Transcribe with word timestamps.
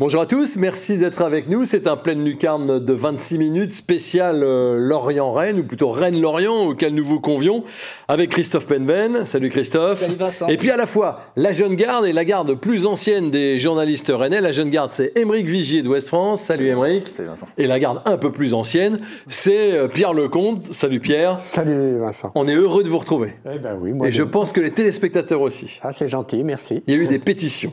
Bonjour 0.00 0.22
à 0.22 0.26
tous, 0.26 0.56
merci 0.56 0.98
d'être 0.98 1.22
avec 1.22 1.48
nous. 1.48 1.64
C'est 1.64 1.86
un 1.86 1.96
plein 1.96 2.16
lucarne 2.16 2.80
de 2.80 2.92
26 2.92 3.38
minutes 3.38 3.70
spécial 3.70 4.42
euh, 4.42 4.76
Lorient-Rennes, 4.76 5.60
ou 5.60 5.62
plutôt 5.62 5.90
Rennes-Lorient, 5.90 6.64
auquel 6.66 6.96
nous 6.96 7.04
vous 7.04 7.20
convions, 7.20 7.62
avec 8.08 8.30
Christophe 8.30 8.66
Penven. 8.66 9.24
Salut 9.24 9.50
Christophe. 9.50 10.00
Salut 10.00 10.16
Vincent. 10.16 10.48
Et 10.48 10.56
puis 10.56 10.72
à 10.72 10.76
la 10.76 10.86
fois 10.86 11.14
la 11.36 11.52
jeune 11.52 11.76
garde 11.76 12.06
et 12.06 12.12
la 12.12 12.24
garde 12.24 12.56
plus 12.56 12.86
ancienne 12.86 13.30
des 13.30 13.60
journalistes 13.60 14.10
rennais. 14.12 14.40
La 14.40 14.50
jeune 14.50 14.68
garde, 14.68 14.90
c'est 14.90 15.16
Émeric 15.16 15.46
Vigier 15.46 15.82
de 15.82 15.88
West 15.88 16.08
France. 16.08 16.42
Salut 16.42 16.66
Émeric. 16.66 17.12
Salut 17.14 17.28
Vincent. 17.28 17.46
Et 17.56 17.68
la 17.68 17.78
garde 17.78 18.02
un 18.04 18.16
peu 18.16 18.32
plus 18.32 18.52
ancienne, 18.52 18.98
c'est 19.28 19.74
euh, 19.74 19.86
Pierre 19.86 20.12
Lecomte. 20.12 20.64
Salut 20.64 20.98
Pierre. 20.98 21.38
Salut 21.38 21.98
Vincent. 22.00 22.32
On 22.34 22.48
est 22.48 22.56
heureux 22.56 22.82
de 22.82 22.88
vous 22.88 22.98
retrouver. 22.98 23.34
Eh 23.48 23.60
ben 23.60 23.78
oui, 23.80 23.92
moi 23.92 24.08
Et 24.08 24.10
je 24.10 24.24
pense 24.24 24.50
que 24.50 24.60
les 24.60 24.72
téléspectateurs 24.72 25.40
aussi. 25.40 25.78
Ah, 25.82 25.92
c'est 25.92 26.08
gentil, 26.08 26.42
merci. 26.42 26.82
Il 26.88 26.94
y 26.96 26.98
a 26.98 27.00
eu 27.00 27.06
des 27.06 27.20
pétitions. 27.20 27.72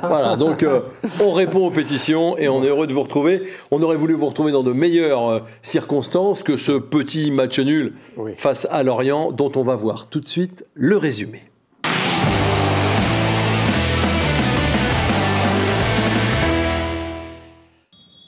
Voilà, 0.00 0.36
donc 0.36 0.62
euh, 0.62 0.82
on 1.20 1.32
répond 1.32 1.56
aux 1.66 1.70
pétitions 1.70 2.36
et 2.38 2.48
on 2.48 2.62
est 2.64 2.68
heureux 2.68 2.86
de 2.86 2.92
vous 2.92 3.02
retrouver. 3.02 3.42
On 3.70 3.82
aurait 3.82 3.96
voulu 3.96 4.14
vous 4.14 4.26
retrouver 4.26 4.52
dans 4.52 4.62
de 4.62 4.72
meilleures 4.72 5.28
euh, 5.28 5.40
circonstances 5.62 6.42
que 6.42 6.56
ce 6.56 6.72
petit 6.72 7.30
match 7.30 7.58
nul 7.58 7.94
Oui. 8.16 8.32
face 8.36 8.66
à 8.70 8.82
Lorient, 8.82 9.32
dont 9.32 9.52
on 9.56 9.62
va 9.62 9.76
voir 9.76 10.08
tout 10.08 10.20
de 10.20 10.28
suite 10.28 10.64
le 10.74 10.96
résumé. 10.96 11.40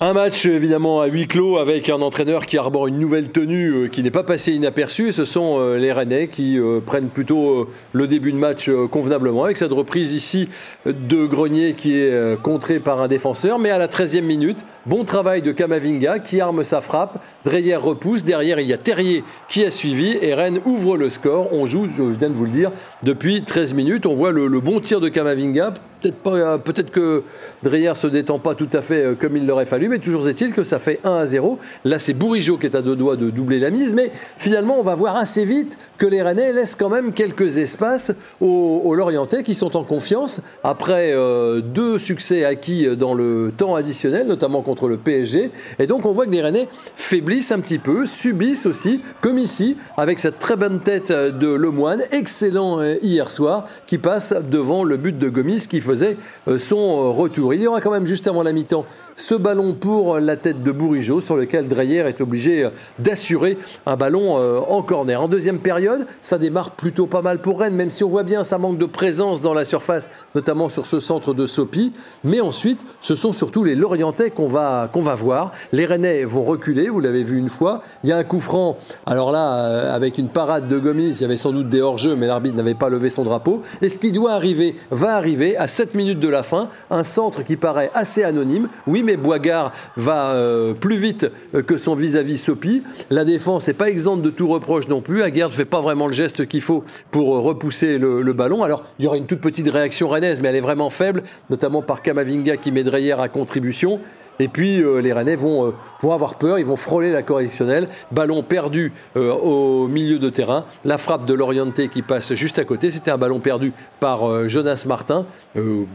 Un 0.00 0.12
match 0.12 0.46
évidemment 0.46 1.00
à 1.00 1.06
huis 1.06 1.26
clos 1.26 1.58
avec 1.58 1.90
un 1.90 2.00
entraîneur 2.02 2.46
qui 2.46 2.56
arbore 2.56 2.86
une 2.86 3.00
nouvelle 3.00 3.30
tenue 3.30 3.72
euh, 3.72 3.88
qui 3.88 4.04
n'est 4.04 4.12
pas 4.12 4.22
passée 4.22 4.52
inaperçue. 4.52 5.10
Ce 5.10 5.24
sont 5.24 5.58
euh, 5.58 5.76
les 5.76 5.90
Rennais 5.90 6.28
qui 6.28 6.56
euh, 6.56 6.78
prennent 6.78 7.08
plutôt 7.08 7.68
le 7.92 8.06
début 8.06 8.30
de 8.30 8.36
match 8.36 8.70
convenablement 8.92 9.42
avec 9.42 9.56
cette 9.56 9.72
reprise 9.72 10.12
ici 10.12 10.48
de 10.86 11.26
Grenier 11.26 11.74
qui 11.74 11.98
est 11.98 12.40
contrée 12.42 12.78
par 12.78 13.00
un 13.00 13.08
défenseur. 13.08 13.58
Mais 13.58 13.70
à 13.70 13.78
la 13.78 13.88
13e 13.88 14.20
minute, 14.20 14.64
bon 14.86 15.02
travail 15.02 15.42
de 15.42 15.50
Kamavinga 15.50 16.20
qui 16.20 16.40
arme 16.40 16.62
sa 16.62 16.80
frappe. 16.80 17.20
Dreyer 17.42 17.74
repousse. 17.74 18.22
Derrière, 18.22 18.60
il 18.60 18.68
y 18.68 18.72
a 18.72 18.78
Terrier 18.78 19.24
qui 19.48 19.64
a 19.64 19.72
suivi 19.72 20.16
et 20.22 20.32
Rennes 20.32 20.60
ouvre 20.64 20.96
le 20.96 21.10
score. 21.10 21.52
On 21.52 21.66
joue, 21.66 21.88
je 21.88 22.04
viens 22.04 22.30
de 22.30 22.34
vous 22.34 22.44
le 22.44 22.52
dire, 22.52 22.70
depuis 23.02 23.42
13 23.42 23.74
minutes. 23.74 24.06
On 24.06 24.14
voit 24.14 24.30
le, 24.30 24.48
bon 24.60 24.78
tir 24.78 25.00
de 25.00 25.08
Kamavinga. 25.08 25.74
Peut-être 26.00 26.58
peut-être 26.62 26.92
que 26.92 27.24
Dreyer 27.64 27.94
se 27.96 28.06
détend 28.06 28.38
pas 28.38 28.54
tout 28.54 28.68
à 28.72 28.82
fait 28.82 29.18
comme 29.18 29.36
il 29.36 29.44
l'aurait 29.44 29.66
fallu, 29.66 29.87
mais 29.88 29.98
toujours 29.98 30.28
est-il 30.28 30.52
que 30.52 30.62
ça 30.62 30.78
fait 30.78 31.00
1 31.04 31.16
à 31.16 31.26
0. 31.26 31.58
Là, 31.84 31.98
c'est 31.98 32.12
Bourigeau 32.12 32.58
qui 32.58 32.66
est 32.66 32.76
à 32.76 32.82
deux 32.82 32.96
doigts 32.96 33.16
de 33.16 33.30
doubler 33.30 33.58
la 33.58 33.70
mise, 33.70 33.94
mais 33.94 34.10
finalement, 34.36 34.78
on 34.78 34.82
va 34.82 34.94
voir 34.94 35.16
assez 35.16 35.44
vite 35.44 35.78
que 35.96 36.06
les 36.06 36.22
Rennais 36.22 36.52
laissent 36.52 36.74
quand 36.74 36.88
même 36.88 37.12
quelques 37.12 37.58
espaces 37.58 38.12
aux, 38.40 38.94
Lorientais 38.94 39.42
qui 39.42 39.54
sont 39.54 39.76
en 39.76 39.84
confiance 39.84 40.40
après 40.64 41.12
euh, 41.12 41.60
deux 41.60 41.98
succès 41.98 42.44
acquis 42.44 42.96
dans 42.96 43.14
le 43.14 43.52
temps 43.56 43.76
additionnel, 43.76 44.26
notamment 44.26 44.62
contre 44.62 44.88
le 44.88 44.96
PSG. 44.96 45.50
Et 45.78 45.86
donc, 45.86 46.04
on 46.04 46.12
voit 46.12 46.26
que 46.26 46.30
les 46.30 46.42
Rennais 46.42 46.68
faiblissent 46.96 47.52
un 47.52 47.60
petit 47.60 47.78
peu, 47.78 48.06
subissent 48.06 48.66
aussi, 48.66 49.00
comme 49.20 49.38
ici, 49.38 49.76
avec 49.96 50.18
cette 50.18 50.38
très 50.38 50.56
bonne 50.56 50.80
tête 50.80 51.12
de 51.12 51.48
Lemoine, 51.48 52.02
excellent 52.12 52.80
euh, 52.80 52.96
hier 53.02 53.30
soir, 53.30 53.66
qui 53.86 53.98
passe 53.98 54.34
devant 54.50 54.84
le 54.84 54.96
but 54.96 55.18
de 55.18 55.28
Gomis 55.28 55.66
qui 55.68 55.80
faisait 55.80 56.16
euh, 56.48 56.58
son 56.58 57.12
retour. 57.12 57.54
Il 57.54 57.62
y 57.62 57.66
aura 57.66 57.80
quand 57.80 57.90
même 57.90 58.06
juste 58.06 58.26
avant 58.26 58.42
la 58.42 58.52
mi-temps 58.52 58.84
ce 59.16 59.34
ballon 59.34 59.74
pour 59.80 60.18
la 60.18 60.36
tête 60.36 60.62
de 60.62 60.72
Bourigeau 60.72 61.20
sur 61.20 61.36
lequel 61.36 61.68
Dreyer 61.68 62.00
est 62.00 62.20
obligé 62.20 62.68
d'assurer 62.98 63.58
un 63.86 63.96
ballon 63.96 64.38
euh, 64.38 64.60
en 64.68 64.82
corner. 64.82 65.20
En 65.20 65.28
deuxième 65.28 65.58
période, 65.58 66.06
ça 66.20 66.38
démarre 66.38 66.72
plutôt 66.72 67.06
pas 67.06 67.22
mal 67.22 67.40
pour 67.40 67.60
Rennes, 67.60 67.74
même 67.74 67.90
si 67.90 68.04
on 68.04 68.08
voit 68.08 68.22
bien 68.22 68.44
ça 68.44 68.58
manque 68.58 68.78
de 68.78 68.86
présence 68.86 69.40
dans 69.40 69.54
la 69.54 69.64
surface, 69.64 70.08
notamment 70.34 70.68
sur 70.68 70.86
ce 70.86 71.00
centre 71.00 71.34
de 71.34 71.46
Sopi. 71.46 71.92
Mais 72.24 72.40
ensuite, 72.40 72.84
ce 73.00 73.14
sont 73.14 73.32
surtout 73.32 73.64
les 73.64 73.74
Lorientais 73.74 74.30
qu'on 74.30 74.48
va, 74.48 74.88
qu'on 74.92 75.02
va 75.02 75.14
voir. 75.14 75.52
Les 75.72 75.86
Rennais 75.86 76.24
vont 76.24 76.44
reculer, 76.44 76.88
vous 76.88 77.00
l'avez 77.00 77.22
vu 77.22 77.38
une 77.38 77.48
fois. 77.48 77.80
Il 78.04 78.10
y 78.10 78.12
a 78.12 78.16
un 78.16 78.24
coup 78.24 78.40
franc. 78.40 78.76
Alors 79.06 79.32
là, 79.32 79.58
euh, 79.58 79.94
avec 79.94 80.18
une 80.18 80.28
parade 80.28 80.68
de 80.68 80.78
Gomis, 80.78 81.16
il 81.16 81.22
y 81.22 81.24
avait 81.24 81.36
sans 81.36 81.52
doute 81.52 81.68
des 81.68 81.80
hors-jeux, 81.80 82.16
mais 82.16 82.26
l'arbitre 82.26 82.56
n'avait 82.56 82.74
pas 82.74 82.88
levé 82.88 83.10
son 83.10 83.24
drapeau. 83.24 83.62
Et 83.82 83.88
ce 83.88 83.98
qui 83.98 84.12
doit 84.12 84.32
arriver 84.32 84.74
va 84.90 85.14
arriver 85.14 85.56
à 85.56 85.66
7 85.68 85.94
minutes 85.94 86.20
de 86.20 86.28
la 86.28 86.42
fin. 86.42 86.68
Un 86.90 87.04
centre 87.04 87.42
qui 87.42 87.56
paraît 87.56 87.90
assez 87.94 88.24
anonyme. 88.24 88.68
Oui, 88.86 89.02
mais 89.02 89.16
Boigard 89.16 89.67
va 89.96 90.32
euh, 90.32 90.74
plus 90.74 90.96
vite 90.96 91.26
euh, 91.54 91.62
que 91.62 91.76
son 91.76 91.94
vis-à-vis 91.94 92.38
Sopi. 92.38 92.82
La 93.10 93.24
défense 93.24 93.68
n'est 93.68 93.74
pas 93.74 93.88
exempte 93.88 94.22
de 94.22 94.30
tout 94.30 94.48
reproche 94.48 94.88
non 94.88 95.00
plus. 95.00 95.22
Aguerd 95.22 95.50
ne 95.50 95.56
fait 95.56 95.64
pas 95.64 95.80
vraiment 95.80 96.06
le 96.06 96.12
geste 96.12 96.46
qu'il 96.46 96.62
faut 96.62 96.84
pour 97.10 97.36
euh, 97.36 97.40
repousser 97.40 97.98
le, 97.98 98.22
le 98.22 98.32
ballon. 98.32 98.62
Alors, 98.62 98.84
il 98.98 99.04
y 99.04 99.08
aura 99.08 99.16
une 99.16 99.26
toute 99.26 99.40
petite 99.40 99.68
réaction 99.68 100.08
rennaise, 100.08 100.40
mais 100.40 100.48
elle 100.48 100.56
est 100.56 100.60
vraiment 100.60 100.90
faible, 100.90 101.22
notamment 101.50 101.82
par 101.82 102.02
Kamavinga 102.02 102.56
qui 102.56 102.72
met 102.72 102.84
Dreyer 102.84 103.12
à 103.18 103.28
contribution. 103.28 104.00
Et 104.40 104.48
puis 104.48 104.82
euh, 104.82 105.00
les 105.00 105.12
Rennais 105.12 105.36
vont, 105.36 105.68
euh, 105.68 105.74
vont 106.00 106.12
avoir 106.12 106.36
peur, 106.36 106.58
ils 106.58 106.66
vont 106.66 106.76
frôler 106.76 107.10
la 107.10 107.22
correctionnelle. 107.22 107.88
Ballon 108.12 108.42
perdu 108.42 108.92
euh, 109.16 109.32
au 109.32 109.88
milieu 109.88 110.18
de 110.18 110.30
terrain. 110.30 110.64
La 110.84 110.98
frappe 110.98 111.24
de 111.24 111.34
Lorienté 111.34 111.88
qui 111.88 112.02
passe 112.02 112.34
juste 112.34 112.58
à 112.58 112.64
côté. 112.64 112.90
C'était 112.90 113.10
un 113.10 113.18
ballon 113.18 113.40
perdu 113.40 113.72
par 114.00 114.48
Jonas 114.48 114.84
Martin. 114.86 115.26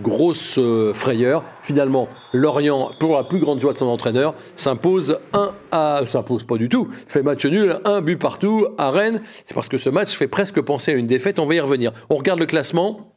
Grosse 0.01 0.59
frayeur. 0.93 1.43
Finalement, 1.61 2.07
Lorient, 2.33 2.91
pour 2.99 3.15
la 3.15 3.23
plus 3.23 3.39
grande 3.39 3.59
joie 3.59 3.73
de 3.73 3.77
son 3.77 3.87
entraîneur, 3.87 4.33
s'impose 4.55 5.19
1 5.33 5.51
à. 5.71 6.01
s'impose 6.05 6.43
pas 6.43 6.57
du 6.57 6.69
tout. 6.69 6.87
Fait 7.07 7.23
match 7.23 7.45
nul, 7.45 7.77
un 7.85 8.01
but 8.01 8.17
partout 8.17 8.67
à 8.77 8.91
Rennes. 8.91 9.21
C'est 9.45 9.53
parce 9.53 9.69
que 9.69 9.77
ce 9.77 9.89
match 9.89 10.15
fait 10.15 10.27
presque 10.27 10.61
penser 10.61 10.91
à 10.91 10.95
une 10.95 11.07
défaite. 11.07 11.39
On 11.39 11.45
va 11.45 11.55
y 11.55 11.59
revenir. 11.59 11.91
On 12.09 12.15
regarde 12.15 12.39
le 12.39 12.45
classement. 12.45 13.12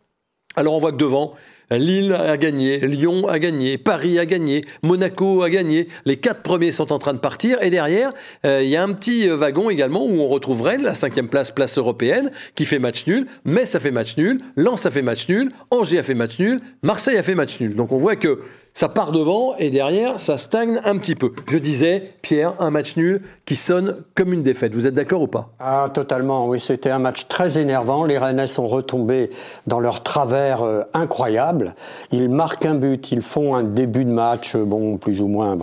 Alors 0.57 0.75
on 0.75 0.79
voit 0.79 0.93
que 0.93 0.97
devant, 0.97 1.35
Lille 1.71 2.15
a 2.15 2.37
gagné, 2.37 2.79
Lyon 2.79 3.29
a 3.29 3.39
gagné, 3.39 3.77
Paris 3.77 4.19
a 4.19 4.25
gagné, 4.25 4.65
Monaco 4.83 5.43
a 5.43 5.51
gagné. 5.51 5.89
Les 6.05 6.17
quatre 6.17 6.43
premiers 6.43 6.73
sont 6.73 6.93
en 6.93 6.99
train 6.99 7.13
de 7.13 7.19
partir. 7.19 7.61
Et 7.63 7.71
derrière, 7.71 8.15
euh, 8.45 8.63
il 8.63 8.71
y 8.71 8.77
a 8.77 8.83
un 8.83 8.93
petit 8.93 9.29
euh, 9.29 9.37
wagon 9.37 9.69
également 9.69 10.07
où 10.07 10.21
on 10.21 10.29
retrouve 10.29 10.63
Rennes, 10.63 10.83
la 10.83 10.95
cinquième 10.95 11.29
place, 11.29 11.51
place 11.51 11.77
européenne, 11.77 12.31
qui 12.55 12.65
fait 12.65 12.79
match 12.79 13.07
nul. 13.07 13.27
Metz 13.45 13.75
a 13.75 13.81
fait 13.81 13.91
match 13.91 14.17
nul, 14.17 14.41
Lens 14.57 14.87
a 14.87 14.91
fait 14.91 15.03
match 15.03 15.29
nul, 15.29 15.51
Angers 15.71 15.99
a 15.99 16.03
fait 16.03 16.15
match 16.15 16.39
nul, 16.39 16.59
Marseille 16.83 17.19
a 17.19 17.23
fait 17.23 17.35
match 17.35 17.61
nul. 17.61 17.75
Donc 17.75 17.93
on 17.93 17.99
voit 17.99 18.17
que 18.17 18.41
ça 18.77 18.91
part 18.91 19.11
devant 19.11 19.55
et 19.59 19.71
derrière, 19.71 20.21
ça 20.21 20.37
stagne 20.37 20.83
un 20.85 20.99
petit 20.99 21.15
peu. 21.15 21.33
Je 21.49 21.57
disais, 21.57 22.13
Pierre, 22.21 22.53
un 22.61 22.69
match 22.69 22.99
nul 22.99 23.23
qui 23.47 23.57
sonne 23.57 24.03
comme 24.15 24.35
une 24.35 24.43
défaite. 24.43 24.75
Vous 24.75 24.87
êtes 24.87 24.93
d'accord 24.93 25.23
ou 25.23 25.29
pas? 25.29 25.49
Ah, 25.59 25.89
totalement, 25.95 26.47
oui, 26.47 26.61
c'était 26.61 26.91
un 26.91 26.99
match 26.99 27.27
très 27.27 27.57
énervant. 27.57 28.05
Les 28.05 28.19
Rennais 28.19 28.47
sont 28.47 28.67
retombés 28.67 29.31
dans 29.67 29.81
leur 29.81 30.03
travers 30.03 30.63
euh, 30.63 30.83
incroyable. 30.93 31.75
Ils 32.13 32.29
marquent 32.29 32.67
un 32.67 32.75
but, 32.75 33.13
ils 33.13 33.23
font 33.23 33.55
un 33.55 33.63
début 33.63 34.05
de 34.05 34.11
match, 34.11 34.55
euh, 34.55 34.65
bon, 34.67 34.99
plus 34.99 35.23
ou 35.23 35.27
moins. 35.27 35.57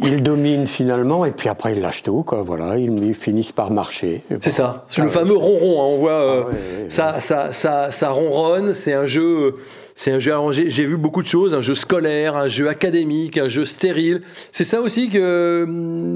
Ils 0.00 0.22
dominent 0.22 0.66
finalement, 0.66 1.26
et 1.26 1.32
puis 1.32 1.50
après, 1.50 1.72
ils 1.72 1.82
lâchent 1.82 2.04
tout, 2.04 2.22
quoi, 2.22 2.40
voilà. 2.40 2.78
Ils, 2.78 3.04
ils 3.04 3.14
finissent 3.14 3.52
par 3.52 3.70
marcher. 3.70 4.24
C'est 4.40 4.48
ça, 4.50 4.86
c'est 4.88 5.02
Ah, 5.02 5.04
le 5.04 5.10
fameux 5.10 5.36
ronron. 5.36 5.82
hein. 5.82 5.86
On 5.88 5.96
voit, 5.98 6.10
euh, 6.12 6.44
Ah, 6.50 6.54
ça, 6.88 7.20
ça, 7.20 7.52
ça, 7.52 7.90
ça 7.90 8.08
ronronne. 8.08 8.72
C'est 8.72 8.94
un 8.94 9.04
jeu, 9.04 9.56
c'est 9.96 10.12
un 10.12 10.18
jeu 10.20 10.32
arrangé. 10.32 10.70
J'ai 10.70 10.84
vu 10.84 10.96
beaucoup 10.96 11.22
de 11.22 11.26
choses, 11.26 11.54
un 11.54 11.60
jeu 11.62 11.74
scolaire, 11.74 12.36
un 12.36 12.48
jeu 12.48 12.68
académique, 12.68 13.38
un 13.38 13.48
jeu 13.48 13.64
stérile. 13.64 14.22
C'est 14.52 14.64
ça 14.64 14.80
aussi 14.80 15.08
que 15.08 15.66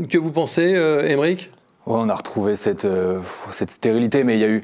que 0.08 0.19
vous 0.19 0.31
pensez, 0.31 0.75
euh, 0.76 1.08
Émeric? 1.08 1.50
Ouais, 1.87 1.94
on 1.96 2.08
a 2.08 2.14
retrouvé 2.14 2.56
cette, 2.56 2.84
euh, 2.84 3.19
cette 3.50 3.70
stérilité, 3.70 4.22
mais 4.22 4.37
il 4.37 4.40
y 4.40 4.44
a 4.44 4.49
eu, 4.49 4.62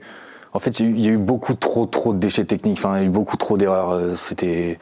en 0.53 0.59
fait, 0.59 0.79
il 0.81 1.01
y 1.01 1.09
a 1.09 1.13
eu- 1.13 1.17
beaucoup 1.17 1.55
trop, 1.55 1.87
trop 1.87 2.13
de 2.13 2.19
déchets 2.19 2.45
techniques. 2.45 2.79
Il 2.85 2.85
y 2.85 3.03
a 3.03 3.03
eu 3.03 3.09
beaucoup 3.09 3.39
trop 3.39 3.57
d'erreurs. 3.57 3.91
Euh, 3.91 4.15
C'était, 4.15 4.79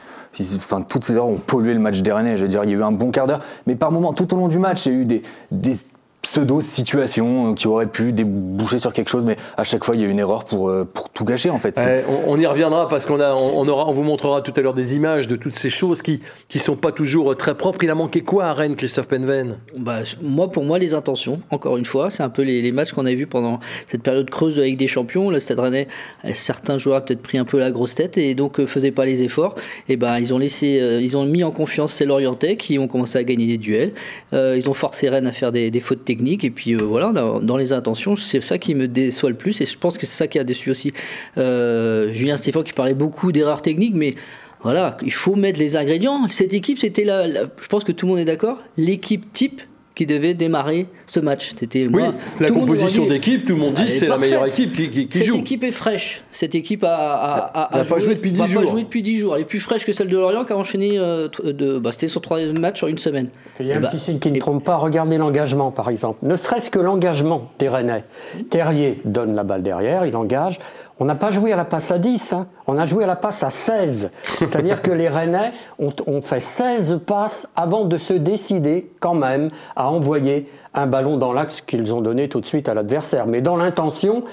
enfin, 0.57 0.81
toutes 0.81 1.05
ces 1.05 1.13
erreurs 1.13 1.29
ont 1.29 1.37
pollué 1.37 1.73
le 1.73 1.79
match 1.79 2.01
Rennais. 2.05 2.35
Je 2.35 2.43
veux 2.43 2.49
dire, 2.49 2.63
il 2.65 2.69
y 2.71 2.73
a 2.73 2.77
eu 2.77 2.83
un 2.83 2.91
bon 2.91 3.11
quart 3.11 3.25
d'heure, 3.27 3.41
mais 3.67 3.75
par 3.75 3.91
moments, 3.91 4.13
tout 4.13 4.31
au 4.33 4.37
long 4.37 4.49
du 4.49 4.59
match, 4.59 4.85
il 4.85 4.91
y 4.91 4.95
a 4.95 4.99
eu 4.99 5.05
des, 5.05 5.21
des 5.51 5.77
pseudo-situations 6.25 7.51
euh, 7.51 7.53
qui 7.53 7.67
auraient 7.67 7.85
pu 7.85 8.11
déboucher 8.11 8.79
sur 8.79 8.93
quelque 8.93 9.09
chose, 9.09 9.25
mais 9.25 9.35
à 9.57 9.63
chaque 9.63 9.83
fois, 9.83 9.95
il 9.95 10.01
y 10.01 10.03
a 10.03 10.07
eu 10.07 10.11
une 10.11 10.19
erreur 10.19 10.43
pour, 10.43 10.69
euh, 10.69 10.83
pour 10.83 11.09
tout 11.09 11.23
gâcher, 11.23 11.49
en 11.49 11.59
fait. 11.59 11.77
Ouais, 11.77 12.03
on, 12.09 12.33
on 12.33 12.39
y 12.39 12.45
reviendra 12.45 12.89
parce 12.89 13.05
qu'on 13.05 13.19
a, 13.19 13.33
on, 13.33 13.59
on 13.59 13.67
aura, 13.67 13.87
on 13.87 13.93
vous 13.93 14.03
montrera 14.03 14.41
tout 14.41 14.53
à 14.55 14.61
l'heure 14.61 14.73
des 14.73 14.95
images 14.95 15.27
de 15.27 15.35
toutes 15.35 15.55
ces 15.55 15.69
choses 15.69 16.01
qui 16.01 16.21
qui 16.49 16.59
sont 16.59 16.75
pas 16.75 16.91
toujours 16.91 17.31
euh, 17.31 17.35
très 17.35 17.55
propres. 17.55 17.83
Il 17.83 17.89
a 17.89 17.95
manqué 17.95 18.21
quoi 18.21 18.45
à 18.45 18.53
Rennes, 18.53 18.75
Christophe 18.75 19.07
Penven? 19.07 19.57
Bah, 19.77 19.99
moi, 20.21 20.51
pour 20.51 20.63
moi, 20.63 20.79
les 20.79 20.93
intentions, 20.93 21.41
encore 21.51 21.77
une 21.77 21.85
fois, 21.85 22.09
c'est 22.09 22.23
un 22.23 22.29
peu 22.29 22.41
les, 22.41 22.61
les 22.61 22.71
matchs 22.71 22.91
qu'on 22.91 23.05
a 23.05 23.13
vus 23.13 23.27
pendant 23.27 23.59
cette 23.85 24.01
période 24.01 24.29
creuse 24.29 24.55
de 24.55 24.61
la 24.61 24.67
Ligue 24.67 24.79
des 24.79 24.87
Champions. 24.87 25.29
Le 25.29 25.39
Stade 25.39 25.59
Rennais, 25.59 25.87
certains 26.33 26.77
joueurs 26.77 27.01
ont 27.01 27.05
peut-être 27.05 27.21
pris 27.21 27.37
un 27.37 27.45
peu 27.45 27.59
la 27.59 27.71
grosse 27.71 27.95
tête 27.95 28.17
et 28.17 28.33
donc 28.33 28.59
euh, 28.59 28.65
faisaient 28.65 28.91
pas 28.91 29.05
les 29.05 29.21
efforts. 29.21 29.55
Et 29.89 29.97
ben, 29.97 30.17
ils 30.17 30.33
ont 30.33 30.39
laissé, 30.39 30.79
euh, 30.81 31.01
ils 31.01 31.15
ont 31.17 31.25
mis 31.25 31.43
en 31.43 31.51
confiance 31.51 31.93
ces 31.93 32.05
Lorientais 32.05 32.57
qui 32.57 32.79
ont 32.79 32.87
commencé 32.87 33.17
à 33.17 33.23
gagner 33.23 33.47
des 33.47 33.57
duels. 33.57 33.93
Euh, 34.33 34.57
ils 34.57 34.69
ont 34.69 34.73
forcé 34.73 35.07
Rennes 35.09 35.27
à 35.27 35.31
faire 35.31 35.51
des, 35.51 35.69
des 35.69 35.79
fautes 35.79 36.03
techniques. 36.03 36.14
Et 36.43 36.51
puis 36.51 36.75
voilà, 36.75 37.11
dans, 37.11 37.57
les 37.57 37.73
intentions, 37.73 38.15
c'est 38.15 38.41
ça 38.41 38.57
qui 38.57 38.75
me 38.75 38.87
déçoit 38.87 39.29
le 39.29 39.35
plus. 39.35 39.61
Et 39.61 39.65
je 39.65 39.77
pense 39.77 39.97
que 39.97 40.05
c'est 40.05 40.17
ça 40.17 40.27
qui 40.27 40.39
a 40.39 40.43
déçu 40.43 40.69
aussi 40.69 40.91
Julien 41.35 42.37
Stéphane 42.37 42.63
qui 42.63 42.73
parlait 42.73 42.93
beaucoup 42.93 43.31
d'erreurs 43.31 43.61
techniques, 43.61 43.95
mais 43.95 44.15
voilà, 44.63 44.97
il 45.03 45.13
faut 45.13 45.35
mettre 45.35 45.59
les 45.59 45.75
ingrédients. 45.75 46.27
Cette 46.29 46.53
équipe, 46.53 46.79
c'était 46.79 47.03
là, 47.03 47.27
je 47.27 47.67
pense 47.67 47.83
que 47.83 47.91
tout 47.91 48.07
le 48.07 48.11
monde 48.13 48.19
est 48.19 48.25
d'accord, 48.25 48.57
l'équipe 48.77 49.31
type 49.31 49.61
qui 49.95 50.05
devait 50.05 50.33
démarrer 50.33 50.87
ce 51.05 51.19
match. 51.19 51.53
C'était 51.57 51.87
oui, 51.87 52.03
la 52.39 52.51
composition 52.51 53.07
d'équipe, 53.07 53.45
tout 53.45 53.55
le 53.55 53.61
monde 53.61 53.73
dit 53.75 53.89
c'est 53.89 54.07
la 54.07 54.17
meilleure 54.17 54.45
équipe 54.45 54.73
qui, 54.73 54.89
qui, 54.89 55.07
Cette 55.11 55.27
joue. 55.27 55.33
Cette 55.33 55.41
équipe 55.41 55.63
est 55.63 55.71
fraîche. 55.71 56.23
Cette 56.31 56.53
équipe 56.53 56.83
a, 56.83 57.69
a, 57.71 57.83
pas 57.85 57.99
joué 57.99 58.15
depuis 58.15 58.31
10 58.31 58.45
jours. 58.47 58.61
Pas 58.61 58.69
joué 58.69 58.83
depuis 58.83 59.01
10 59.01 59.19
jours. 59.19 59.35
Elle 59.35 59.43
est 59.43 59.45
plus 59.45 59.61
fraîche 59.61 59.85
que 59.85 59.93
celle 59.93 60.09
de 60.09 60.17
Lorient 60.17 60.43
qui 60.43 60.53
a 60.53 60.57
enchaîné 60.57 60.97
euh, 60.97 61.29
de, 61.43 61.79
bah, 61.79 61.91
c'était 61.93 62.09
sur 62.09 62.21
trois 62.21 62.45
matchs 62.47 62.83
en 62.83 62.87
une 62.87 62.97
semaine. 62.97 63.29
Il 63.59 63.67
y 63.67 63.71
a 63.71 63.77
un 63.77 63.79
bah, 63.79 63.87
petit 63.89 63.99
signe 63.99 64.19
qui 64.19 64.31
ne 64.31 64.39
trompe 64.39 64.63
pas. 64.63 64.75
Regardez 64.75 65.17
l'engagement, 65.17 65.71
par 65.71 65.89
exemple. 65.89 66.19
Ne 66.23 66.35
serait-ce 66.35 66.69
que 66.69 66.79
l'engagement 66.79 67.49
des 67.57 67.69
Rennais. 67.69 68.03
Terrier 68.49 68.99
donne 69.05 69.33
la 69.33 69.43
balle 69.43 69.63
derrière, 69.63 70.05
il 70.05 70.15
engage. 70.15 70.59
On 70.97 71.05
n'a 71.05 71.15
pas 71.15 71.29
joué 71.29 71.51
à 71.51 71.57
la 71.57 71.65
passe 71.65 71.91
à 71.91 71.97
10, 71.97 72.31
hein. 72.31 72.47
on 72.67 72.77
a 72.77 72.85
joué 72.85 73.03
à 73.03 73.07
la 73.07 73.17
passe 73.17 73.43
à 73.43 73.49
16. 73.49 74.11
C'est-à-dire 74.39 74.81
que 74.81 74.91
les 74.91 75.09
Rennais 75.09 75.51
ont, 75.77 75.93
ont, 76.07 76.21
fait 76.21 76.39
16 76.39 77.01
passes 77.05 77.49
avant 77.55 77.83
de 77.83 77.97
se 77.97 78.13
décider 78.13 78.89
quand 79.01 79.13
même 79.13 79.49
à 79.75 79.89
envoyer 79.89 80.47
un 80.73 80.87
ballon 80.87 81.17
dans 81.17 81.33
l'axe 81.33 81.59
qu'ils 81.59 81.93
ont 81.93 81.99
donné 81.99 82.29
tout 82.29 82.39
de 82.39 82.45
suite 82.45 82.69
à 82.69 82.73
l'adversaire. 82.73 83.27
Mais 83.27 83.41
dans 83.41 83.57
l'intention, 83.57 84.23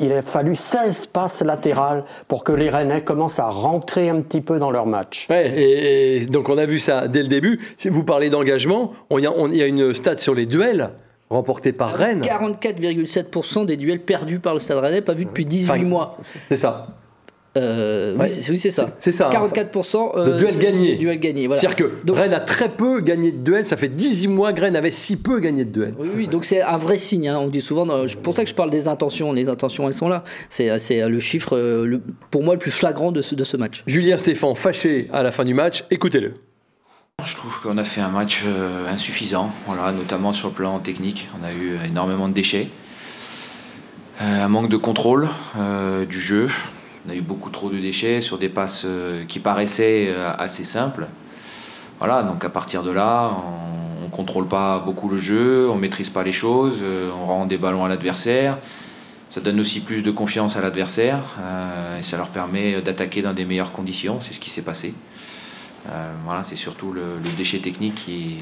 il 0.00 0.12
a 0.12 0.22
fallu 0.22 0.56
16 0.56 1.06
passes 1.06 1.42
latérales 1.42 2.04
pour 2.26 2.42
que 2.42 2.52
les 2.52 2.70
Rennais 2.70 3.02
commencent 3.02 3.38
à 3.38 3.48
rentrer 3.48 4.08
un 4.08 4.20
petit 4.20 4.40
peu 4.40 4.58
dans 4.58 4.72
leur 4.72 4.86
match. 4.86 5.28
Ouais, 5.30 5.52
et, 5.56 6.26
donc 6.26 6.48
on 6.48 6.58
a 6.58 6.66
vu 6.66 6.80
ça 6.80 7.06
dès 7.06 7.22
le 7.22 7.28
début. 7.28 7.60
Si 7.76 7.88
vous 7.88 8.02
parlez 8.02 8.30
d'engagement, 8.30 8.92
il 9.12 9.20
y, 9.20 9.56
y, 9.56 9.62
a 9.62 9.66
une 9.66 9.94
stat 9.94 10.16
sur 10.16 10.34
les 10.34 10.46
duels 10.46 10.90
remporté 11.30 11.72
par 11.72 11.94
Rennes. 11.94 12.22
44,7% 12.22 13.64
des 13.64 13.76
duels 13.76 14.02
perdus 14.02 14.40
par 14.40 14.52
le 14.52 14.60
Stade 14.60 14.78
Rennais, 14.78 15.00
pas 15.00 15.14
vu 15.14 15.24
depuis 15.24 15.46
18 15.46 15.84
mois. 15.84 16.18
C'est 16.48 16.56
ça. 16.56 16.88
Euh, 17.56 18.16
oui, 18.16 18.58
c'est 18.58 18.70
ça. 18.70 18.94
C'est 18.98 19.10
ça. 19.10 19.28
44% 19.28 20.12
euh, 20.14 20.26
de 20.26 20.38
duels 20.38 20.58
gagnés. 20.58 20.94
Duels 20.94 21.18
gagnés 21.18 21.46
voilà. 21.48 21.60
C'est-à-dire 21.60 21.88
que 22.04 22.12
Rennes 22.12 22.34
a 22.34 22.38
très 22.38 22.68
peu 22.68 23.00
gagné 23.00 23.32
de 23.32 23.38
duels. 23.38 23.64
Ça 23.64 23.76
fait 23.76 23.88
18 23.88 24.28
mois 24.28 24.52
que 24.52 24.60
Rennes 24.60 24.76
avait 24.76 24.92
si 24.92 25.16
peu 25.16 25.40
gagné 25.40 25.64
de 25.64 25.70
duels. 25.70 25.94
Oui, 25.98 26.08
oui 26.14 26.28
donc 26.28 26.44
c'est 26.44 26.62
un 26.62 26.76
vrai 26.76 26.96
signe. 26.96 27.28
Hein. 27.28 27.38
On 27.40 27.48
dit 27.48 27.60
souvent, 27.60 28.06
c'est 28.06 28.20
pour 28.20 28.36
ça 28.36 28.44
que 28.44 28.50
je 28.50 28.54
parle 28.54 28.70
des 28.70 28.86
intentions. 28.86 29.32
Les 29.32 29.48
intentions, 29.48 29.88
elles 29.88 29.94
sont 29.94 30.08
là. 30.08 30.22
C'est 30.48 31.08
le 31.08 31.20
chiffre, 31.20 31.56
euh, 31.56 31.86
le, 31.86 32.00
pour 32.30 32.44
moi, 32.44 32.54
le 32.54 32.60
plus 32.60 32.70
flagrant 32.70 33.10
de 33.10 33.20
ce, 33.20 33.34
de 33.34 33.42
ce 33.42 33.56
match. 33.56 33.82
Julien 33.86 34.16
Stéphan, 34.16 34.54
fâché 34.54 35.08
à 35.12 35.24
la 35.24 35.32
fin 35.32 35.44
du 35.44 35.54
match. 35.54 35.84
Écoutez-le. 35.90 36.34
Je 37.24 37.36
trouve 37.36 37.60
qu'on 37.60 37.76
a 37.76 37.84
fait 37.84 38.00
un 38.00 38.08
match 38.08 38.42
euh, 38.46 38.88
insuffisant, 38.88 39.50
voilà, 39.66 39.92
notamment 39.92 40.32
sur 40.32 40.48
le 40.48 40.54
plan 40.54 40.78
technique. 40.78 41.28
On 41.40 41.44
a 41.44 41.52
eu 41.52 41.78
énormément 41.84 42.28
de 42.28 42.32
déchets, 42.32 42.68
euh, 44.22 44.44
un 44.44 44.48
manque 44.48 44.68
de 44.68 44.76
contrôle 44.76 45.28
euh, 45.58 46.06
du 46.06 46.20
jeu. 46.20 46.48
On 47.06 47.10
a 47.10 47.14
eu 47.14 47.20
beaucoup 47.20 47.50
trop 47.50 47.68
de 47.68 47.78
déchets 47.78 48.20
sur 48.20 48.38
des 48.38 48.48
passes 48.48 48.86
qui 49.26 49.38
paraissaient 49.38 50.14
assez 50.38 50.64
simples. 50.64 51.06
Voilà, 51.98 52.22
donc 52.22 52.44
à 52.44 52.50
partir 52.50 52.82
de 52.82 52.90
là, 52.90 53.30
on 54.02 54.04
ne 54.04 54.10
contrôle 54.10 54.46
pas 54.46 54.78
beaucoup 54.78 55.08
le 55.08 55.18
jeu, 55.18 55.68
on 55.70 55.76
ne 55.76 55.80
maîtrise 55.80 56.10
pas 56.10 56.22
les 56.22 56.32
choses, 56.32 56.76
on 57.18 57.24
rend 57.24 57.46
des 57.46 57.56
ballons 57.56 57.86
à 57.86 57.88
l'adversaire. 57.88 58.58
Ça 59.30 59.40
donne 59.40 59.60
aussi 59.60 59.80
plus 59.80 60.02
de 60.02 60.10
confiance 60.10 60.56
à 60.56 60.60
l'adversaire 60.60 61.20
et 61.98 62.02
ça 62.02 62.18
leur 62.18 62.28
permet 62.28 62.82
d'attaquer 62.82 63.22
dans 63.22 63.32
des 63.32 63.46
meilleures 63.46 63.72
conditions. 63.72 64.20
C'est 64.20 64.34
ce 64.34 64.40
qui 64.40 64.50
s'est 64.50 64.62
passé. 64.62 64.92
Euh, 65.88 66.12
voilà, 66.24 66.44
c'est 66.44 66.56
surtout 66.56 66.92
le, 66.92 67.18
déchet 67.36 67.58
technique 67.58 67.94
qui, 67.94 68.38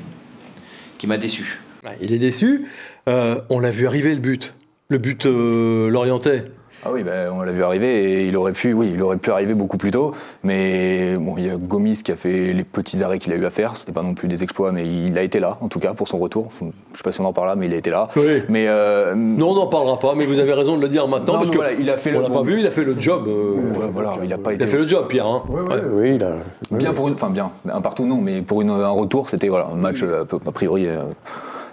qui 0.98 1.06
m'a 1.06 1.18
déçu. 1.18 1.60
Il 2.00 2.12
est 2.12 2.18
déçu. 2.18 2.66
Euh, 3.08 3.40
on 3.48 3.58
l'a 3.60 3.70
vu 3.70 3.86
arriver 3.86 4.14
le 4.14 4.20
but. 4.20 4.54
Le 4.88 4.98
but 4.98 5.26
euh, 5.26 5.88
l'orientait. 5.88 6.50
Ah 6.88 6.90
oui, 6.94 7.02
ben, 7.02 7.30
on 7.30 7.42
l'a 7.42 7.52
vu 7.52 7.62
arriver 7.62 8.02
et 8.02 8.26
il 8.28 8.36
aurait 8.38 8.52
pu, 8.52 8.72
oui, 8.72 8.92
il 8.94 9.02
aurait 9.02 9.18
pu 9.18 9.30
arriver 9.30 9.52
beaucoup 9.52 9.76
plus 9.76 9.90
tôt. 9.90 10.14
Mais 10.42 11.16
bon, 11.18 11.34
il 11.36 11.44
y 11.44 11.50
a 11.50 11.56
Gomis 11.56 12.02
qui 12.02 12.12
a 12.12 12.16
fait 12.16 12.54
les 12.54 12.64
petits 12.64 13.02
arrêts 13.02 13.18
qu'il 13.18 13.30
a 13.34 13.36
eu 13.36 13.44
à 13.44 13.50
faire. 13.50 13.76
C'était 13.76 13.92
pas 13.92 14.02
non 14.02 14.14
plus 14.14 14.26
des 14.26 14.42
exploits, 14.42 14.72
mais 14.72 14.86
il 14.86 15.18
a 15.18 15.22
été 15.22 15.38
là, 15.38 15.58
en 15.60 15.68
tout 15.68 15.80
cas, 15.80 15.92
pour 15.92 16.08
son 16.08 16.16
retour. 16.16 16.50
Je 16.62 16.96
sais 16.96 17.02
pas 17.04 17.12
si 17.12 17.20
on 17.20 17.26
en 17.26 17.34
parle 17.34 17.48
là, 17.48 17.56
mais 17.56 17.66
il 17.66 17.74
a 17.74 17.76
été 17.76 17.90
là. 17.90 18.08
Oui. 18.16 18.42
Mais 18.48 18.68
euh, 18.68 19.14
non, 19.14 19.50
on 19.50 19.54
n'en 19.54 19.66
parlera 19.66 19.98
pas. 19.98 20.14
Mais 20.14 20.24
vous 20.24 20.38
avez 20.38 20.54
raison 20.54 20.78
de 20.78 20.82
le 20.82 20.88
dire 20.88 21.06
maintenant 21.08 21.34
parce 21.34 21.50
que 21.50 21.58
il 21.78 21.90
a 21.90 21.98
fait 21.98 22.16
on 22.16 22.20
l'a 22.20 22.30
pas 22.30 22.40
vu, 22.40 22.60
il 22.60 22.66
a 22.66 22.70
fait 22.70 22.84
le 22.84 22.98
job. 22.98 23.28
Euh, 23.28 23.56
voilà, 23.92 24.12
il 24.24 24.32
a 24.32 24.38
pas 24.38 24.54
été. 24.54 24.62
Il 24.62 24.66
a 24.66 24.70
fait 24.70 24.78
le 24.78 24.88
job, 24.88 25.08
Pierre. 25.08 25.26
Hein. 25.26 25.42
Oui, 25.50 25.60
oui, 25.92 26.14
il 26.14 26.24
a... 26.24 26.36
bien 26.70 26.94
pour 26.94 27.08
une, 27.08 27.14
enfin 27.14 27.28
bien, 27.28 27.50
un 27.70 27.82
partout 27.82 28.06
non, 28.06 28.22
mais 28.22 28.40
pour 28.40 28.62
une, 28.62 28.70
un 28.70 28.88
retour, 28.88 29.28
c'était 29.28 29.48
voilà 29.48 29.66
un 29.66 29.76
match 29.76 30.02
euh, 30.02 30.24
a 30.46 30.52
priori. 30.52 30.88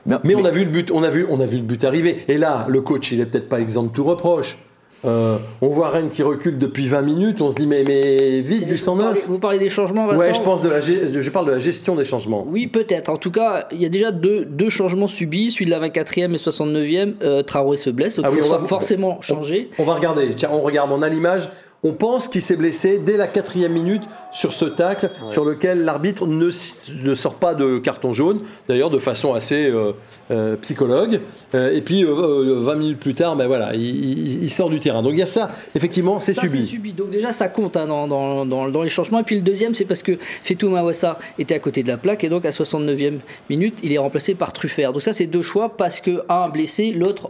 mais, 0.06 0.36
on 0.36 0.44
a 0.44 0.52
vu 0.52 0.66
le 0.66 0.72
but, 0.72 0.92
on 0.92 1.04
a 1.04 1.10
vu, 1.10 1.26
on 1.30 1.40
a 1.40 1.46
vu 1.46 1.56
le 1.56 1.64
but 1.64 1.82
arriver. 1.86 2.26
Et 2.28 2.38
là, 2.38 2.66
le 2.68 2.82
coach, 2.82 3.14
il 3.14 3.22
est 3.22 3.26
peut-être 3.26 3.48
pas 3.48 3.62
exempt 3.62 3.84
de 3.84 3.90
tout 3.92 4.04
reproche. 4.04 4.60
Euh, 5.06 5.38
on 5.62 5.70
voit 5.70 5.90
Rennes 5.90 6.10
qui 6.10 6.24
recule 6.24 6.58
depuis 6.58 6.88
20 6.88 7.02
minutes, 7.02 7.42
on 7.42 7.50
se 7.50 7.56
dit 7.56 7.68
mais, 7.68 7.84
mais 7.86 8.42
vite 8.42 8.66
du 8.66 8.78
109. 8.78 9.28
Vous 9.28 9.40
parlez 9.40 9.60
des 9.60 9.70
changements, 9.70 10.08
Vincent 10.08 10.20
Ouais, 10.20 10.34
je 10.34 10.42
pense 10.42 10.62
de 10.62 10.70
la, 10.70 10.80
je 10.80 11.30
parle 11.30 11.48
de 11.48 11.52
la 11.52 11.60
gestion 11.60 11.96
des 11.96 12.04
changements. 12.04 12.46
Oui, 12.48 12.68
peut-être. 12.68 13.10
En 13.10 13.18
tout 13.18 13.32
cas, 13.32 13.68
il 13.72 13.82
y 13.82 13.86
a 13.86 13.90
déjà 13.90 14.12
deux, 14.12 14.46
deux 14.46 14.70
changements 14.70 15.08
subis, 15.08 15.52
celui 15.52 15.66
de 15.66 15.72
la 15.72 15.80
24e 15.80 16.34
et 16.34 16.38
69e. 16.38 17.16
Euh, 17.22 17.44
Traoré 17.44 17.78
se 17.78 17.90
blesse, 17.90 18.16
donc 18.16 18.26
ah 18.28 18.32
il 18.36 18.50
va 18.50 18.60
forcément 18.60 19.22
changer. 19.22 19.70
On, 19.78 19.84
va 19.84 19.96
regarder. 19.96 20.30
Tiens, 20.36 20.50
on 20.52 20.62
regarde, 20.62 20.92
on 20.92 21.02
a 21.02 21.10
l'image. 21.10 21.50
On 21.88 21.94
pense 21.94 22.28
qu'il 22.28 22.42
s'est 22.42 22.56
blessé 22.56 22.98
dès 22.98 23.16
la 23.16 23.28
quatrième 23.28 23.72
minute 23.72 24.02
sur 24.32 24.54
ce 24.54 24.66
tacle 24.66 25.12
sur 25.30 25.46
lequel 25.46 25.84
l'arbitre 25.84 26.26
ne, 26.26 26.50
ne, 27.04 27.14
sort 27.14 27.36
pas 27.36 27.54
de 27.54 27.78
carton 27.78 28.12
jaune, 28.12 28.42
d'ailleurs 28.68 28.90
de 28.90 28.98
façon 28.98 29.36
assez 29.36 29.70
euh, 29.70 29.92
euh, 30.32 30.56
psychologue. 30.56 31.22
Euh, 31.54 31.72
et 31.72 31.82
puis 31.82 32.04
20 32.04 32.76
minutes 32.76 33.00
plus 33.00 33.14
tard, 33.14 33.36
ben 33.36 33.46
voilà, 33.46 33.76
il, 33.76 34.50
sort 34.50 34.72
du 34.72 34.80
terrain. 34.80 35.04
Donc 35.04 35.14
il 35.14 35.20
y 35.20 35.22
a 35.22 35.28
ça, 35.28 35.52
effectivement, 35.76 36.20
c'est 36.20 36.34
subi. 36.34 36.64
subi. 36.64 36.94
Donc 36.94 37.12
déjà 37.12 37.32
ça 37.32 37.50
compte 37.50 37.78
hein, 37.78 37.86
dans, 37.86 38.08
dans, 38.08 38.46
dans, 38.46 38.82
les 38.82 38.90
changements. 38.90 39.20
Et 39.20 39.24
puis 39.24 39.36
le 39.36 39.44
deuxième, 39.44 39.76
c'est 39.76 39.86
parce 39.86 40.02
que 40.02 40.14
Fetou 40.20 40.70
Mawassa 40.70 41.20
était 41.38 41.54
à 41.54 41.60
côté 41.60 41.84
de 41.84 41.90
la 41.90 41.98
plaque 41.98 42.24
et 42.24 42.30
donc 42.30 42.46
à 42.46 42.50
69e 42.50 43.20
minute, 43.48 43.78
il 43.84 43.94
est 43.94 44.00
remplacé 44.00 44.34
par 44.34 44.54
Truffert. 44.54 44.92
Donc 44.92 45.04
ça, 45.04 45.14
c'est 45.14 45.28
deux 45.28 45.44
choix 45.44 45.70
parce 45.78 46.02
que 46.02 46.24
un 46.30 46.50
blessé, 46.50 46.94
l'autre 46.94 47.30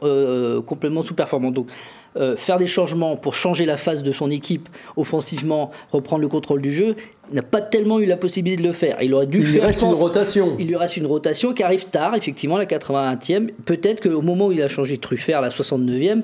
complètement 0.62 1.02
sous-performant. 1.02 1.52
Donc 1.52 1.68
euh, 2.18 2.38
faire 2.38 2.58
des 2.58 2.68
changements 2.68 3.16
pour 3.16 3.36
changer 3.36 3.66
la 3.66 3.78
phase 3.78 4.04
de 4.04 4.12
son 4.12 4.32
équipe 4.32 4.70
offensivement, 4.96 5.72
reprendre 5.92 6.22
le 6.22 6.28
contrôle 6.28 6.62
du 6.62 6.74
jeu, 6.74 6.96
n'a 7.34 7.42
pas 7.42 7.62
tellement 7.62 8.00
eu 8.00 8.06
la 8.06 8.18
possibilité 8.18 8.62
de 8.62 8.68
le 8.68 8.74
faire. 8.74 9.02
Il 9.02 9.14
aurait 9.14 9.28
dû 9.28 9.40
il 9.40 9.46
faire. 9.46 9.54
lui 9.54 9.60
reste 9.62 9.82
une 9.82 9.94
rotation. 9.94 10.56
Il 10.60 10.68
lui 10.68 10.76
reste 10.76 10.98
une 10.98 11.08
rotation 11.08 11.54
qui 11.54 11.64
arrive 11.64 11.88
tard, 11.88 12.16
effectivement, 12.16 12.58
la 12.58 12.66
81e. 12.66 13.50
Peut-être 13.66 14.02
qu'au 14.02 14.22
moment 14.22 14.48
où 14.48 14.52
il 14.52 14.62
a 14.62 14.68
changé 14.68 14.98
Truffert, 14.98 15.42
la 15.42 15.50
69e, 15.50 16.22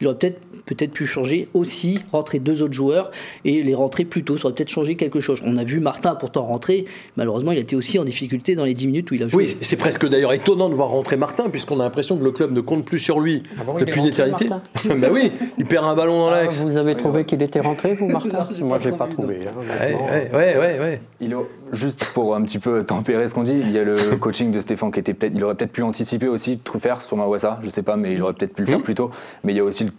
il 0.00 0.06
aurait 0.06 0.16
peut-être 0.16 0.40
peut-être 0.68 0.92
pu 0.92 1.06
changer 1.06 1.48
aussi, 1.54 1.98
rentrer 2.12 2.38
deux 2.38 2.62
autres 2.62 2.74
joueurs 2.74 3.10
et 3.44 3.62
les 3.62 3.74
rentrer 3.74 4.04
plus 4.04 4.22
tôt. 4.22 4.36
Ça 4.36 4.46
aurait 4.46 4.54
peut-être 4.54 4.68
changé 4.70 4.96
quelque 4.96 5.20
chose. 5.20 5.40
On 5.44 5.56
a 5.56 5.64
vu 5.64 5.80
Martin 5.80 6.14
pourtant 6.14 6.44
rentrer. 6.44 6.84
Malheureusement, 7.16 7.52
il 7.52 7.58
a 7.58 7.62
été 7.62 7.74
aussi 7.74 7.98
en 7.98 8.04
difficulté 8.04 8.54
dans 8.54 8.64
les 8.64 8.74
10 8.74 8.86
minutes 8.86 9.10
où 9.10 9.14
il 9.14 9.22
a 9.22 9.28
joué. 9.28 9.44
Oui, 9.44 9.56
c'est 9.62 9.76
presque 9.76 10.06
d'ailleurs 10.06 10.32
étonnant 10.32 10.68
de 10.68 10.74
voir 10.74 10.90
rentrer 10.90 11.16
Martin, 11.16 11.48
puisqu'on 11.48 11.80
a 11.80 11.84
l'impression 11.84 12.18
que 12.18 12.24
le 12.24 12.32
club 12.32 12.52
ne 12.52 12.60
compte 12.60 12.84
plus 12.84 12.98
sur 12.98 13.20
lui 13.20 13.42
ah 13.58 13.62
depuis 13.80 14.00
une 14.00 14.06
éternité. 14.06 14.48
ben 14.84 15.10
oui, 15.12 15.17
il 15.58 15.64
perd 15.66 15.84
un 15.84 15.94
ballon 15.94 16.18
dans 16.18 16.28
ah, 16.28 16.42
l'axe. 16.42 16.60
vous 16.60 16.76
avez 16.76 16.96
trouvé 16.96 17.24
qu'il 17.24 17.42
était 17.42 17.60
rentré, 17.60 17.94
vous, 17.94 18.08
Martin 18.10 18.48
Moi, 18.60 18.78
je 18.80 18.90
n'ai 18.90 18.96
pas 18.96 19.06
trouvé. 19.06 19.40
Hein, 19.46 20.30
ouais, 20.32 20.56
ouais, 20.56 20.78
ouais, 20.78 21.00
Il 21.20 21.34
juste 21.72 22.04
pour 22.14 22.34
un 22.34 22.42
petit 22.42 22.58
peu 22.58 22.84
tempérer 22.84 23.28
ce 23.28 23.34
qu'on 23.34 23.42
dit, 23.42 23.58
il 23.58 23.70
y 23.70 23.78
a 23.78 23.84
le 23.84 23.96
coaching 24.20 24.50
de 24.50 24.60
Stéphane 24.60 24.90
qui 24.90 25.00
était 25.00 25.14
peut-être, 25.14 25.34
il 25.34 25.44
aurait 25.44 25.54
peut-être 25.54 25.72
pu 25.72 25.82
anticiper 25.82 26.28
aussi 26.28 26.58
Truffert 26.58 27.02
sur 27.02 27.16
Mawassa, 27.16 27.60
je 27.62 27.68
sais 27.68 27.82
pas, 27.82 27.96
mais 27.96 28.14
il 28.14 28.22
aurait 28.22 28.32
peut-être 28.32 28.54
pu 28.54 28.62
le 28.62 28.68
faire 28.68 28.82
plus 28.82 28.94
tôt. 28.94 29.10
Mais 29.44 29.52
il 29.52 29.56
y 29.56 29.60
a 29.60 29.64
aussi 29.64 29.84
le 29.84 29.92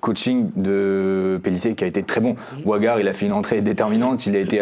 coaching 0.00 0.50
de 0.56 1.38
Pellissier 1.42 1.74
qui 1.74 1.84
a 1.84 1.86
été 1.86 2.02
très 2.02 2.20
bon. 2.20 2.36
Ouagar, 2.64 3.00
il 3.00 3.08
a 3.08 3.12
fait 3.12 3.26
une 3.26 3.32
entrée 3.32 3.60
déterminante. 3.60 4.26
Il 4.26 4.34
a 4.36 4.40
été, 4.40 4.58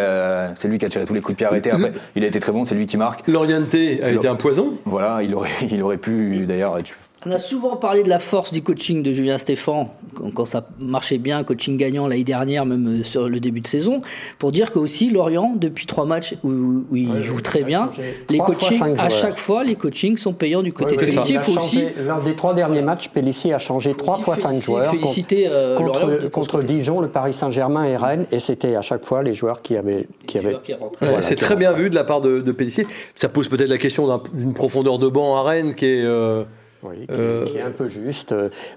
c'est 0.57 0.69
lui 0.69 0.79
qui 0.79 0.85
a 0.85 0.89
tiré 0.89 1.05
tous 1.05 1.15
les 1.15 1.21
coups 1.21 1.35
de 1.35 1.37
pied 1.39 1.47
arrêtés. 1.47 1.71
Après, 1.71 1.93
il 2.17 2.25
a 2.25 2.27
été 2.27 2.41
très 2.41 2.53
bon. 2.53 2.65
C'est 2.65 2.75
lui 2.75 2.87
qui 2.87 2.97
marque. 2.97 3.27
L'orienté 3.29 4.03
a 4.03 4.11
été 4.11 4.29
un 4.29 4.35
poison. 4.35 4.75
Voilà, 4.85 5.23
il 5.23 5.35
aurait, 5.35 5.51
il 5.71 5.83
aurait 5.83 5.97
pu 5.97 6.45
d'ailleurs. 6.47 6.77
On 7.27 7.33
a 7.33 7.39
souvent 7.39 7.75
parlé 7.75 8.05
de 8.05 8.09
la 8.09 8.21
force 8.21 8.53
du 8.53 8.63
coaching 8.63 9.03
de 9.03 9.11
Julien 9.11 9.39
Stéphan, 9.39 9.93
quand 10.35 10.45
ça 10.45 10.69
marchait 10.79 11.19
bien, 11.19 11.43
coaching 11.43 11.77
gagnant 11.77 12.07
l'année 12.07 12.23
dernière, 12.23 12.65
même 12.65 13.01
euh, 13.01 13.03
sur 13.03 13.29
le 13.29 13.41
début 13.41 13.61
de 13.61 13.67
saison, 13.67 14.03
pour 14.39 14.53
dire 14.53 14.71
que 14.71 14.79
aussi 14.79 15.11
Lorient, 15.11 15.55
depuis 15.57 15.87
trois 15.87 16.05
matchs 16.05 16.37
où, 16.45 16.85
il 16.93 17.21
joue 17.23 17.41
très 17.41 17.65
bien, 17.65 17.91
les 18.29 18.39
coachings, 18.39 18.97
à 18.99 19.09
chaque 19.09 19.39
fois, 19.39 19.65
les 19.65 19.75
coachings 19.75 20.17
sont 20.17 20.33
payants 20.33 20.63
du 20.63 20.73
côté 20.73 20.95
de 20.95 21.01
Pellissier. 21.01 21.39
Il 21.49 21.59
aussi... 21.59 21.85
Lors 22.07 22.23
des 22.23 22.37
trois 22.37 22.55
derniers 22.55 22.83
matchs, 22.83 23.09
Pellissier 23.09 23.53
a 23.53 23.59
changé 23.59 23.95
trois 23.95 24.19
fois 24.19 24.37
cinq 24.37 24.63
joueurs 24.63 24.91
féliciter, 24.91 25.49
euh, 25.51 25.77
contre, 25.77 26.31
contre 26.31 26.63
Dijon, 26.63 27.01
le 27.01 27.09
Paris 27.09 27.33
Saint-Germain 27.33 27.85
et 27.85 27.97
Rennes, 27.97 28.27
et 28.31 28.39
c'était 28.39 28.77
à 28.77 28.83
chaque 28.83 29.05
fois 29.05 29.25
les 29.25 29.35
joueurs 29.35 29.61
qui 29.63 29.77
avaient. 29.77 30.07
Qui 30.27 30.39
avaient 30.39 30.57
c'est 31.21 31.37
très 31.37 31.57
bien 31.57 31.73
vu 31.73 31.91
de 31.91 31.95
la 31.95 32.05
part 32.05 32.21
de, 32.21 32.41
de 32.41 32.53
Pellissier. 32.53 32.87
Ça 33.17 33.29
pose 33.29 33.49
peut-être 33.49 33.69
la 33.69 33.79
question 33.79 34.21
d'une 34.35 34.55
profondeur 34.55 34.99
de 34.99 35.09
banc 35.09 35.37
à 35.37 35.43
Rennes 35.43 35.75
qui 35.75 35.87
est. 35.87 36.05
Euh, 36.05 36.45
Oui, 36.83 37.07
qui, 37.07 37.57
est 37.57 37.63
un 37.63 37.71
peu 37.71 37.89
juste. 37.89 38.35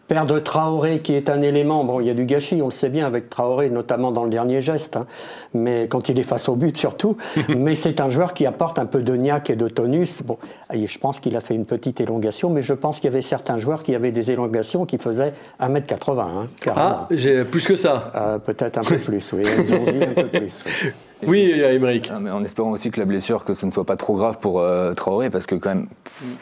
Père 0.07 0.25
de 0.25 0.39
Traoré, 0.39 1.01
qui 1.01 1.13
est 1.13 1.29
un 1.29 1.41
élément, 1.41 1.83
bon, 1.83 1.99
il 1.99 2.07
y 2.07 2.09
a 2.09 2.13
du 2.13 2.25
gâchis, 2.25 2.61
on 2.61 2.65
le 2.65 2.71
sait 2.71 2.89
bien 2.89 3.05
avec 3.05 3.29
Traoré, 3.29 3.69
notamment 3.69 4.11
dans 4.11 4.23
le 4.23 4.29
dernier 4.29 4.61
geste, 4.61 4.95
hein, 4.95 5.05
mais 5.53 5.87
quand 5.87 6.09
il 6.09 6.17
est 6.17 6.23
face 6.23 6.49
au 6.49 6.55
but 6.55 6.77
surtout. 6.77 7.17
mais 7.55 7.75
c'est 7.75 7.99
un 7.99 8.09
joueur 8.09 8.33
qui 8.33 8.45
apporte 8.45 8.79
un 8.79 8.85
peu 8.85 9.01
de 9.01 9.15
niaque 9.15 9.49
et 9.51 9.55
de 9.55 9.67
tonus. 9.67 10.23
Bon, 10.23 10.37
je 10.73 10.97
pense 10.97 11.19
qu'il 11.19 11.35
a 11.35 11.41
fait 11.41 11.53
une 11.53 11.65
petite 11.65 12.01
élongation, 12.01 12.49
mais 12.49 12.61
je 12.61 12.73
pense 12.73 12.97
qu'il 12.99 13.05
y 13.05 13.13
avait 13.13 13.21
certains 13.21 13.57
joueurs 13.57 13.83
qui 13.83 13.93
avaient 13.93 14.11
des 14.11 14.31
élongations 14.31 14.85
qui 14.85 14.97
faisaient 14.97 15.33
1m80. 15.59 16.19
Hein, 16.19 16.47
ah, 16.75 17.07
j'ai 17.11 17.43
plus 17.43 17.67
que 17.67 17.75
ça. 17.75 18.39
Peut-être 18.43 18.77
un 18.77 18.83
peu 18.83 18.97
plus, 18.97 19.31
oui. 19.33 19.43
un 19.47 20.21
peu 20.21 20.27
plus. 20.27 20.63
Oui. 20.65 20.89
Oui, 21.27 21.51
Émeric. 21.51 22.09
Ah, 22.13 22.19
mais 22.19 22.29
en 22.29 22.43
espérant 22.43 22.71
aussi 22.71 22.91
que 22.91 22.99
la 22.99 23.05
blessure, 23.05 23.45
que 23.45 23.53
ce 23.53 23.65
ne 23.65 23.71
soit 23.71 23.85
pas 23.85 23.95
trop 23.95 24.15
grave 24.15 24.37
pour 24.39 24.59
euh, 24.59 24.93
Traoré, 24.93 25.29
parce 25.29 25.45
que 25.45 25.55
quand 25.55 25.69
même, 25.69 25.87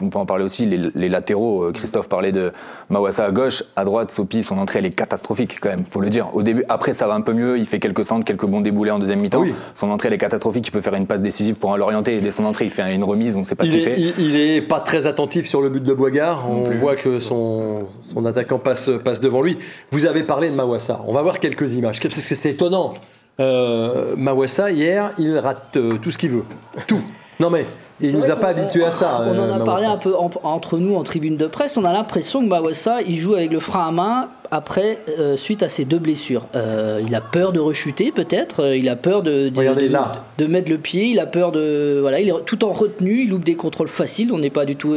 on 0.00 0.08
peut 0.08 0.18
en 0.18 0.26
parler 0.26 0.44
aussi, 0.44 0.66
les, 0.66 1.08
latéraux, 1.08 1.64
euh, 1.64 1.72
Christophe 1.72 2.08
parlait 2.08 2.32
de 2.32 2.52
Mawassa 2.88 3.24
à 3.24 3.30
gauche, 3.30 3.62
à 3.76 3.84
droite, 3.84 4.10
Sopi, 4.10 4.42
son 4.42 4.58
entrée, 4.58 4.78
elle 4.78 4.86
est 4.86 4.90
catastrophique 4.90 5.58
quand 5.60 5.68
même, 5.68 5.84
faut 5.88 6.00
le 6.00 6.08
dire. 6.08 6.34
Au 6.34 6.42
début, 6.42 6.64
après, 6.68 6.94
ça 6.94 7.06
va 7.06 7.14
un 7.14 7.20
peu 7.20 7.32
mieux, 7.32 7.58
il 7.58 7.66
fait 7.66 7.78
quelques 7.78 8.04
centres, 8.04 8.24
quelques 8.24 8.46
bons 8.46 8.60
déboulés 8.60 8.90
en 8.90 8.98
deuxième 8.98 9.20
mi-temps. 9.20 9.44
Son 9.74 9.90
entrée, 9.90 10.08
elle 10.08 10.14
est 10.14 10.18
catastrophique, 10.18 10.66
il 10.66 10.70
peut 10.70 10.80
faire 10.80 10.94
une 10.94 11.06
passe 11.06 11.20
décisive 11.20 11.56
pour 11.56 11.76
l'orienter, 11.76 12.16
et 12.16 12.20
dès 12.20 12.30
son 12.30 12.44
entrée, 12.44 12.66
il 12.66 12.70
fait 12.70 12.94
une 12.94 13.04
remise, 13.04 13.36
on 13.36 13.40
ne 13.40 13.44
sait 13.44 13.54
pas 13.54 13.64
ce 13.64 13.70
qu'il 13.70 13.82
fait. 13.82 13.96
Il, 14.18 14.36
est 14.36 14.62
pas 14.62 14.80
très 14.80 15.06
attentif 15.06 15.46
sur 15.46 15.60
le 15.60 15.68
but 15.68 15.82
de 15.82 15.92
Boigard, 15.92 16.50
on 16.50 16.70
voit 16.70 16.96
que 16.96 17.18
son, 17.18 17.86
son 18.00 18.24
attaquant 18.26 18.58
passe, 18.58 18.90
passe 19.04 19.20
devant 19.20 19.42
lui. 19.42 19.58
Vous 19.90 20.06
avez 20.06 20.22
parlé 20.22 20.48
de 20.48 20.54
Mawassa, 20.54 21.02
on 21.06 21.12
va 21.12 21.22
voir 21.22 21.38
quelques 21.38 21.74
images, 21.74 22.00
parce 22.00 22.22
que 22.22 22.34
c'est 22.34 22.50
étonnant. 22.50 22.94
Euh, 23.40 24.14
Mawassa, 24.16 24.70
hier, 24.70 25.12
il 25.18 25.38
rate 25.38 25.76
euh, 25.76 25.96
tout 25.98 26.10
ce 26.10 26.18
qu'il 26.18 26.30
veut. 26.30 26.44
Tout. 26.86 27.00
Non 27.38 27.48
mais, 27.48 27.66
il 28.02 28.16
nous 28.16 28.30
a 28.30 28.36
pas 28.36 28.48
habitués 28.48 28.84
à 28.84 28.92
ça. 28.92 29.22
On 29.26 29.38
en 29.38 29.52
a 29.52 29.60
euh, 29.60 29.64
parlé 29.64 29.86
un 29.86 29.96
peu 29.96 30.14
entre 30.16 30.78
nous 30.78 30.94
en 30.94 31.02
tribune 31.02 31.36
de 31.36 31.46
presse. 31.46 31.76
On 31.76 31.84
a 31.84 31.92
l'impression 31.92 32.40
que 32.40 32.46
Mawassa, 32.46 33.02
il 33.02 33.16
joue 33.16 33.34
avec 33.34 33.52
le 33.52 33.60
frein 33.60 33.88
à 33.88 33.92
main 33.92 34.28
après, 34.52 34.98
euh, 35.20 35.36
suite 35.36 35.62
à 35.62 35.68
ces 35.68 35.84
deux 35.84 36.00
blessures. 36.00 36.48
Euh, 36.56 37.00
il 37.06 37.14
a 37.14 37.20
peur 37.20 37.52
de 37.52 37.60
rechuter, 37.60 38.10
peut-être. 38.10 38.74
Il 38.74 38.88
a 38.88 38.96
peur 38.96 39.22
de, 39.22 39.48
de, 39.48 40.46
mettre 40.46 40.70
le 40.70 40.78
pied. 40.78 41.06
Il 41.06 41.20
a 41.20 41.26
peur 41.26 41.52
de. 41.52 41.98
Voilà, 42.00 42.20
il 42.20 42.28
est 42.28 42.44
tout 42.46 42.64
en 42.64 42.72
retenue. 42.72 43.22
Il 43.22 43.30
loupe 43.30 43.44
des 43.44 43.54
contrôles 43.54 43.88
faciles. 43.88 44.32
On 44.32 44.38
n'est 44.38 44.50
pas 44.50 44.64
du 44.64 44.74
tout 44.74 44.94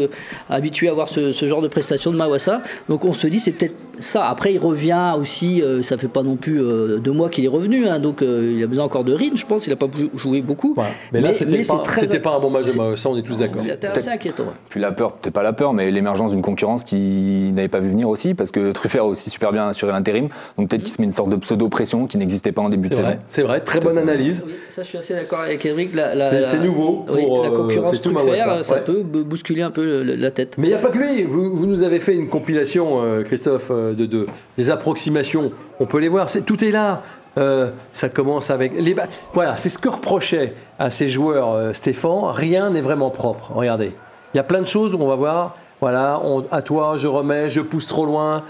habitué 0.49 0.89
à 0.89 0.93
voir 0.93 1.07
ce, 1.07 1.31
genre 1.31 1.61
de 1.61 1.67
prestation 1.67 2.11
de 2.11 2.17
Mawassa. 2.17 2.61
Donc 2.89 3.05
on 3.05 3.13
se 3.13 3.27
dit, 3.27 3.39
c'est 3.39 3.51
peut-être 3.51 3.75
ça. 3.99 4.27
Après, 4.27 4.53
il 4.53 4.57
revient 4.57 5.13
aussi. 5.19 5.61
ça 5.83 5.99
fait 5.99 6.07
pas 6.07 6.23
non 6.23 6.35
plus 6.35 6.59
deux 6.99 7.11
mois 7.11 7.29
qu'il 7.29 7.45
est 7.45 7.49
revenu. 7.49 7.87
Hein, 7.87 7.99
donc 7.99 8.21
il 8.21 8.63
a 8.63 8.67
besoin 8.67 8.85
encore 8.85 9.03
de 9.03 9.13
rythme, 9.13 9.37
je 9.37 9.45
pense. 9.45 9.67
Il 9.67 9.69
n'a 9.69 9.75
pas 9.75 9.87
joué 10.15 10.41
beaucoup. 10.41 10.75
Mais, 11.11 11.21
là, 11.21 11.31
c'était 11.31 11.61
pas, 11.61 11.83
pas, 12.19 12.37
un 12.37 12.39
bon 12.39 12.49
match 12.49 12.71
de 12.71 12.77
Mawassa, 12.77 12.92
on 13.05 13.17
est 13.17 13.21
tous 13.21 13.37
d'accord. 13.37 13.59
C'était 13.59 13.87
assez 13.87 14.09
inquiétant. 14.09 14.45
Puis 14.69 14.79
la 14.79 14.91
peur, 14.91 15.13
peut-être 15.13 15.33
pas 15.33 15.43
la 15.43 15.53
peur, 15.53 15.73
mais 15.73 15.91
l'émergence 15.91 16.31
d'une 16.31 16.41
concurrence 16.41 16.83
qui 16.83 17.51
n'avait 17.53 17.67
pas 17.67 17.79
vu 17.79 17.89
venir 17.89 18.09
aussi, 18.09 18.33
parce 18.33 18.51
que 18.51 18.71
Truffert 18.71 19.05
aussi 19.05 19.29
super 19.29 19.51
bien 19.51 19.67
assuré 19.67 19.91
l'intérim. 19.91 20.29
Donc 20.57 20.69
peut-être 20.69 20.83
qu'il 20.83 20.93
se 20.93 21.01
met 21.01 21.05
une 21.05 21.13
sorte 21.13 21.29
de 21.29 21.35
pseudo-pression 21.35 22.07
qui 22.07 22.17
n'existait 22.17 22.51
pas 22.51 22.61
en 22.61 22.69
début 22.69 22.89
de 22.89 22.95
saison. 22.95 23.17
C'est 23.29 23.43
vrai, 23.43 23.61
très 23.61 23.79
bonne 23.79 23.97
analyse. 23.97 24.43
ça, 24.69 24.83
je 24.83 24.87
suis 24.87 24.97
assez 24.97 25.13
d'accord 25.13 25.39
avec 25.39 25.65
Eric. 25.65 25.87
C'est 25.87 26.59
nouveau. 26.59 27.05
Pour, 27.07 27.43
la 27.43 27.49
euh, 27.49 27.55
concurrence 27.55 28.01
tout 28.01 28.15
faire, 28.15 28.63
ça 28.63 28.75
peut 28.77 29.03
bousculer 29.03 29.61
un 29.61 29.71
peu 29.71 30.03
la 30.03 30.31
tête. 30.31 30.55
Mais 30.57 30.67
il 30.67 30.69
n'y 30.69 30.75
a 30.75 30.79
pas 30.79 30.89
que 30.89 30.97
lui. 30.97 31.23
Vous, 31.23 31.55
vous, 31.55 31.65
nous 31.65 31.83
avez 31.83 31.99
fait 31.99 32.15
une 32.15 32.29
compilation, 32.29 33.03
euh, 33.03 33.23
Christophe, 33.23 33.71
euh, 33.71 33.93
de, 33.93 34.05
de, 34.05 34.27
des 34.57 34.69
approximations. 34.69 35.51
On 35.79 35.85
peut 35.85 35.99
les 35.99 36.07
voir. 36.07 36.27
tout 36.45 36.63
est 36.63 36.71
là. 36.71 37.01
Ça 37.35 38.09
commence 38.09 38.49
avec 38.49 38.73
les 38.79 38.95
voilà, 39.33 39.57
c'est 39.57 39.69
ce 39.69 39.77
que 39.77 39.89
reprochait 39.89 40.53
à 40.79 40.89
ces 40.89 41.09
joueurs 41.09 41.75
Stéphane. 41.75 42.25
Rien 42.25 42.69
n'est 42.69 42.81
vraiment 42.81 43.09
propre. 43.09 43.51
Regardez, 43.53 43.95
il 44.33 44.37
y 44.37 44.39
a 44.39 44.43
plein 44.43 44.61
de 44.61 44.67
choses 44.67 44.93
où 44.93 44.99
on 44.99 45.07
va 45.07 45.15
voir 45.15 45.55
voilà, 45.83 46.21
à 46.51 46.61
toi, 46.61 46.95
je 46.95 47.09
remets, 47.09 47.49
je 47.49 47.59
pousse 47.59 47.87
trop 47.87 48.05
loin, 48.05 48.43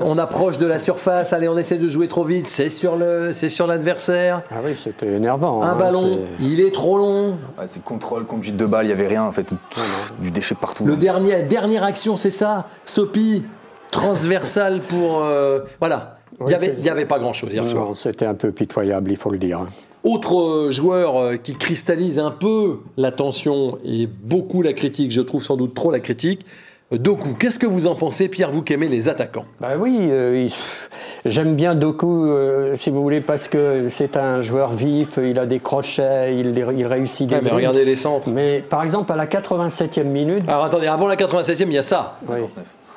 on 0.00 0.18
approche 0.18 0.56
de 0.56 0.66
la 0.66 0.78
surface, 0.78 1.32
allez, 1.32 1.48
on 1.48 1.58
essaie 1.58 1.78
de 1.78 1.88
jouer 1.88 2.06
trop 2.06 2.22
vite, 2.22 2.46
c'est 2.46 2.68
sur 2.68 2.94
le, 2.94 3.32
c'est 3.32 3.48
sur 3.48 3.66
l'adversaire. 3.66 4.42
Ah 4.52 4.58
oui, 4.64 4.76
c'était 4.78 5.14
énervant. 5.14 5.64
Un 5.64 5.70
hein, 5.70 5.74
ballon, 5.74 6.20
il 6.38 6.60
est 6.60 6.72
trop 6.72 6.96
long. 6.96 7.38
c'est 7.66 7.82
contrôle, 7.82 8.24
conduite 8.24 8.56
de 8.56 8.66
balle, 8.66 8.86
il 8.86 8.90
y 8.90 8.92
avait 8.92 9.08
rien 9.08 9.24
en 9.24 9.32
fait, 9.32 9.52
du 10.20 10.30
déchet 10.30 10.54
partout. 10.54 10.84
Le 10.84 10.96
dernier, 10.96 11.42
dernière 11.42 11.82
action, 11.82 12.16
c'est 12.16 12.30
ça, 12.30 12.68
Sopi, 12.84 13.44
transversal 13.90 14.78
pour, 14.78 15.24
euh, 15.24 15.62
voilà. 15.80 16.19
Il 16.40 16.82
n'y 16.82 16.88
avait, 16.88 17.04
pas 17.04 17.18
grand-chose 17.18 17.52
hier 17.52 17.66
soir. 17.66 17.90
C'était 17.94 18.24
un 18.24 18.34
peu 18.34 18.50
pitoyable, 18.50 19.10
il 19.10 19.16
faut 19.16 19.30
le 19.30 19.38
dire. 19.38 19.66
Autre 20.04 20.40
euh, 20.40 20.70
joueur 20.70 21.18
euh, 21.18 21.36
qui 21.36 21.54
cristallise 21.54 22.18
un 22.18 22.30
peu 22.30 22.78
l'attention 22.96 23.76
et 23.84 24.06
beaucoup 24.06 24.62
la 24.62 24.72
critique, 24.72 25.10
je 25.10 25.20
trouve 25.20 25.42
sans 25.42 25.56
doute 25.56 25.74
trop 25.74 25.90
la 25.90 26.00
critique, 26.00 26.46
euh, 26.94 26.96
Doku. 26.98 27.34
Qu'est-ce 27.38 27.58
que 27.58 27.66
vous 27.66 27.86
en 27.86 27.94
pensez, 27.94 28.28
Pierre, 28.28 28.50
vous 28.50 28.62
qui 28.62 28.72
aimez 28.72 28.88
les 28.88 29.10
attaquants? 29.10 29.44
Bah 29.60 29.72
oui, 29.78 30.10
j'aime 31.26 31.56
bien 31.56 31.74
Doku, 31.74 32.26
si 32.74 32.88
vous 32.88 33.02
voulez, 33.02 33.20
parce 33.20 33.46
que 33.48 33.88
c'est 33.88 34.16
un 34.16 34.40
joueur 34.40 34.70
vif, 34.70 35.18
il 35.22 35.38
a 35.38 35.44
des 35.44 35.60
crochets, 35.60 36.38
il, 36.38 36.56
il 36.56 36.86
réussit 36.86 37.28
des 37.28 37.42
mais 37.42 37.50
regardez 37.50 37.84
les 37.84 37.96
centres. 37.96 38.30
Mais 38.30 38.62
par 38.62 38.82
exemple, 38.82 39.12
à 39.12 39.16
la 39.16 39.26
87e 39.26 40.04
minute... 40.04 40.44
Alors 40.48 40.64
attendez, 40.64 40.86
avant 40.86 41.06
la 41.06 41.16
87e, 41.16 41.66
il 41.66 41.72
y 41.74 41.78
a 41.78 41.82
ça. 41.82 42.18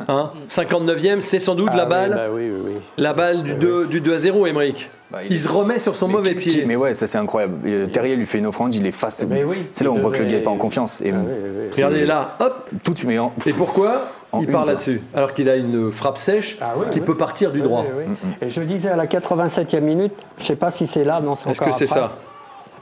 Oui. 0.07 0.15
59e, 0.49 1.11
hein 1.11 1.17
c'est 1.19 1.39
sans 1.39 1.55
doute 1.55 1.73
la 1.75 1.83
ah 1.83 1.85
balle. 1.85 2.11
Bah 2.11 2.27
la 2.97 3.13
balle 3.13 3.43
du, 3.43 3.53
2, 3.55 3.87
du 3.87 4.01
2 4.01 4.13
à 4.13 4.19
0, 4.19 4.47
Emmerich. 4.47 4.89
Bah, 5.11 5.19
il, 5.29 5.37
se 5.37 5.47
remet 5.47 5.77
sur 5.77 5.95
son 5.95 6.07
mauvais 6.07 6.33
pied. 6.33 6.65
Mais 6.65 6.75
ouais, 6.75 6.93
ça 6.95 7.05
c'est 7.05 7.19
incroyable. 7.19 7.59
Terrier 7.91 8.15
lui 8.15 8.25
fait 8.25 8.39
une 8.39 8.47
offrande, 8.47 8.73
il 8.73 8.85
est 8.85 8.91
face. 8.91 9.23
c'est 9.71 9.83
là 9.83 9.91
où 9.91 9.95
on 9.95 9.99
voit 9.99 10.11
que 10.11 10.17
le 10.17 10.25
gars 10.25 10.37
n'est 10.37 10.43
pas 10.43 10.49
en 10.49 10.57
confiance. 10.57 11.01
Et 11.01 11.11
ah 11.11 11.17
Regardez 11.71 12.05
là, 12.05 12.35
hop. 12.39 12.69
Tout 12.83 12.93
tu 12.93 13.07
Et 13.13 13.53
pourquoi 13.53 14.07
il 14.39 14.47
part 14.47 14.65
là-dessus 14.65 15.01
Alors 15.13 15.33
qu'il 15.33 15.49
a 15.49 15.55
une 15.55 15.91
frappe 15.91 16.17
sèche 16.17 16.57
ah 16.61 16.73
qui 16.91 17.01
peut 17.01 17.15
partir 17.15 17.51
du 17.51 17.61
droit. 17.61 17.85
Et 18.41 18.49
je 18.49 18.61
disais 18.61 18.89
à 18.89 18.95
la 18.95 19.05
87e 19.05 19.81
minute, 19.81 20.13
je 20.37 20.43
ne 20.43 20.47
sais 20.47 20.55
pas 20.55 20.71
si 20.71 20.87
c'est 20.87 21.03
là, 21.03 21.21
non, 21.21 21.35
c'est 21.35 21.49
Est-ce 21.49 21.61
que 21.61 21.71
c'est 21.71 21.85
ça 21.85 22.17